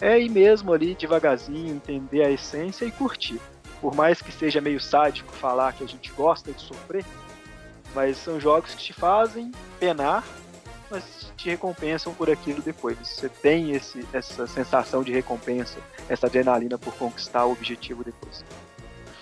[0.00, 3.40] É ir mesmo ali devagarzinho, entender a essência e curtir.
[3.80, 7.04] Por mais que seja meio sádico falar que a gente gosta de sofrer,
[7.94, 10.24] mas são jogos que te fazem penar
[10.92, 12.98] mas te recompensam por aquilo depois.
[12.98, 18.44] Você tem esse, essa sensação de recompensa, essa adrenalina por conquistar o objetivo depois.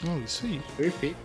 [0.04, 0.60] Hum, isso aí.
[0.76, 1.16] Perfeito.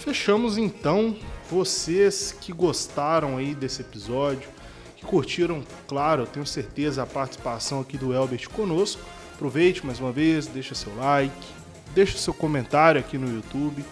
[0.00, 1.14] Fechamos então.
[1.50, 4.48] Vocês que gostaram aí desse episódio,
[4.96, 9.02] que curtiram, claro, eu tenho certeza, a participação aqui do Elbert conosco.
[9.34, 11.46] Aproveite mais uma vez, deixa seu like,
[11.94, 13.84] deixa seu comentário aqui no YouTube.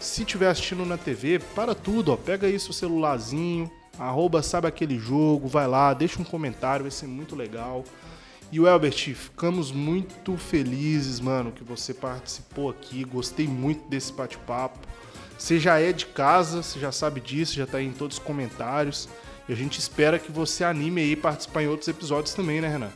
[0.00, 4.98] Se estiver assistindo na TV, para tudo, ó, pega aí seu celularzinho, arroba sabe aquele
[4.98, 7.84] jogo, vai lá, deixa um comentário, vai ser muito legal.
[8.50, 13.04] E o Elbert, ficamos muito felizes, mano, que você participou aqui.
[13.04, 14.80] Gostei muito desse bate-papo.
[15.42, 18.22] Você já é de casa, você já sabe disso, já tá aí em todos os
[18.22, 19.08] comentários.
[19.48, 22.90] E a gente espera que você anime aí participar em outros episódios também, né, Renan?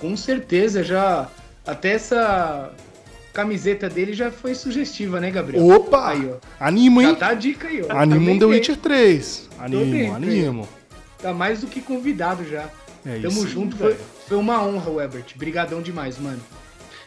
[0.00, 1.28] Com certeza, já.
[1.66, 2.72] Até essa
[3.34, 5.62] camiseta dele já foi sugestiva, né, Gabriel?
[5.62, 6.08] Opa!
[6.08, 6.36] Aí, ó.
[6.58, 7.14] Animo, Já hein?
[7.16, 7.94] tá a dica aí, ó.
[7.94, 8.44] Animo um The.
[8.46, 9.50] Witcher 3.
[9.54, 10.68] Tô Animo, dentro, animo.
[11.18, 12.70] Tá mais do que convidado já.
[13.04, 13.48] É Tamo isso.
[13.48, 13.94] junto, foi,
[14.26, 15.36] foi uma honra, Webert.
[15.36, 16.40] Brigadão demais, mano.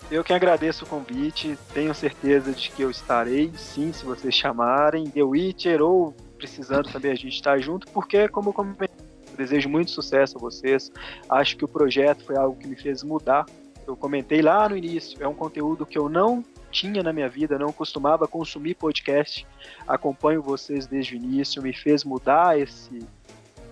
[0.10, 5.10] Eu que agradeço o convite, tenho certeza de que eu estarei, sim, se vocês chamarem,
[5.10, 8.88] The Witcher ou precisando também a gente estar junto, porque, como eu
[9.36, 10.91] desejo muito sucesso a vocês.
[11.30, 13.45] Acho que o projeto foi algo que me fez mudar.
[13.86, 17.60] Eu comentei lá no início, é um conteúdo que eu não tinha na minha vida,
[17.60, 19.45] não costumava consumir podcast.
[19.86, 23.05] Acompanho vocês desde o início, me fez mudar esse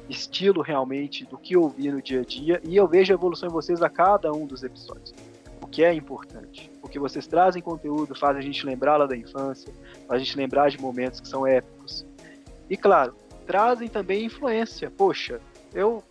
[0.09, 3.49] estilo realmente do que eu ouvi no dia a dia e eu vejo a evolução
[3.49, 5.11] em vocês a cada um dos episódios
[5.75, 6.71] que é importante.
[6.79, 9.73] Porque vocês trazem conteúdo, fazem a gente lembrar lá da infância,
[10.07, 12.05] fazem a gente lembrar de momentos que são épicos.
[12.69, 13.13] E claro,
[13.45, 14.89] trazem também influência.
[14.89, 15.41] Poxa,
[15.73, 16.01] eu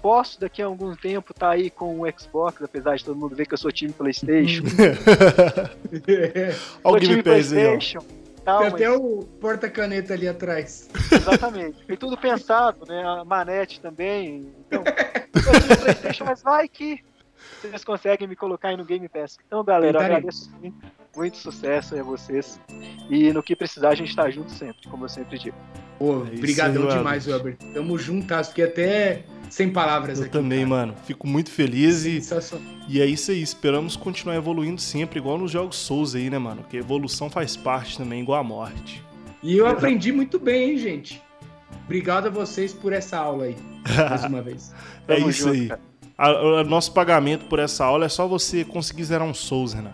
[0.00, 3.44] posso daqui a algum tempo estar aí com o Xbox, apesar de todo mundo ver
[3.46, 4.62] que eu sou time PlayStation.
[6.82, 7.22] Olha o time.
[7.22, 7.98] PlayStation.
[8.42, 10.88] Tal, Tem mas- até o porta-caneta ali atrás.
[11.12, 11.84] Exatamente.
[11.84, 13.02] Foi tudo pensado, né?
[13.04, 14.50] A manete também.
[14.66, 17.00] Então, eu time PlayStation, mas vai que
[17.68, 19.38] vocês conseguem me colocar aí no Game Pass.
[19.46, 20.72] Então, galera, eu agradeço sim.
[21.16, 22.60] Muito sucesso a vocês.
[23.08, 25.56] E no que precisar, a gente tá junto sempre, como eu sempre digo.
[25.98, 27.56] Pô, É brigadão demais, Webert.
[27.72, 30.32] Tamo juntas, fiquei até sem palavras Eu aqui.
[30.32, 30.68] também, cara.
[30.70, 30.94] mano.
[31.04, 32.20] Fico muito feliz e,
[32.88, 33.40] e é isso aí.
[33.40, 36.62] Esperamos continuar evoluindo sempre, igual nos jogos Souls aí, né, mano?
[36.62, 39.02] Porque evolução faz parte também, igual a morte.
[39.42, 41.22] E eu aprendi muito bem, hein, gente.
[41.84, 43.56] Obrigado a vocês por essa aula aí,
[44.08, 44.74] mais uma vez.
[45.06, 45.68] É Tamo isso junto, aí.
[45.68, 45.80] cara.
[46.16, 49.92] A- nosso pagamento por essa aula é só você conseguir zerar um Souls, Renan.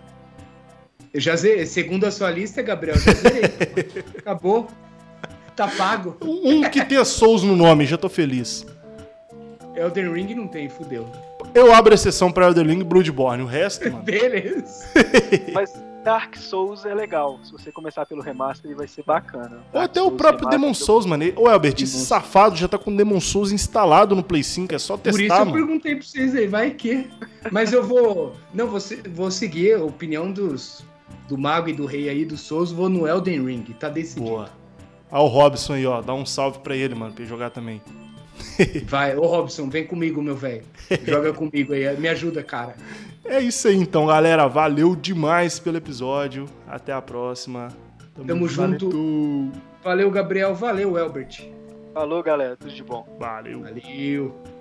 [1.13, 3.43] Eu já zerei, segundo a sua lista, Gabriel, já zerei.
[4.19, 4.69] Acabou.
[5.57, 6.17] Tá pago.
[6.23, 8.65] Um que tenha Souls no nome, já tô feliz.
[9.75, 11.09] Elden Ring não tem, fudeu.
[11.55, 13.43] Eu abro exceção pra Elden Ring e Bloodborne.
[13.43, 14.03] O resto, mano.
[14.05, 14.85] Beleza.
[15.53, 15.73] Mas
[16.05, 17.39] Dark Souls é legal.
[17.45, 19.57] Se você começar pelo remaster, ele vai ser bacana.
[19.57, 21.25] Ou Dark até o Souls próprio remaster, Demon Souls, mano.
[21.37, 24.75] Ô, Albert, esse Demon- safado já tá com o Demon Souls instalado no Play 5.
[24.75, 25.53] É só Por isso testar, eu mano.
[25.53, 27.09] perguntei pra vocês aí, vai que.
[27.53, 28.35] Mas eu vou.
[28.55, 28.79] Não, vou,
[29.15, 30.85] vou seguir a opinião dos.
[31.29, 34.27] Do Mago e do Rei aí do Souls, vou no Elden Ring, tá decidido.
[34.31, 34.51] Boa.
[35.13, 36.01] Ó, o Robson aí, ó.
[36.01, 37.81] Dá um salve pra ele, mano, pra ele jogar também.
[38.87, 40.63] Vai, ô Robson, vem comigo, meu velho.
[41.07, 42.75] Joga comigo aí, me ajuda, cara.
[43.25, 44.47] É isso aí, então, galera.
[44.47, 46.47] Valeu demais pelo episódio.
[46.67, 47.69] Até a próxima.
[48.27, 49.51] Tamo junto.
[49.83, 50.55] Valeu, Gabriel.
[50.55, 51.49] Valeu, Elbert.
[51.95, 52.57] Falou, galera.
[52.57, 53.07] Tudo de bom.
[53.19, 53.61] Valeu.
[53.63, 54.60] Valeu.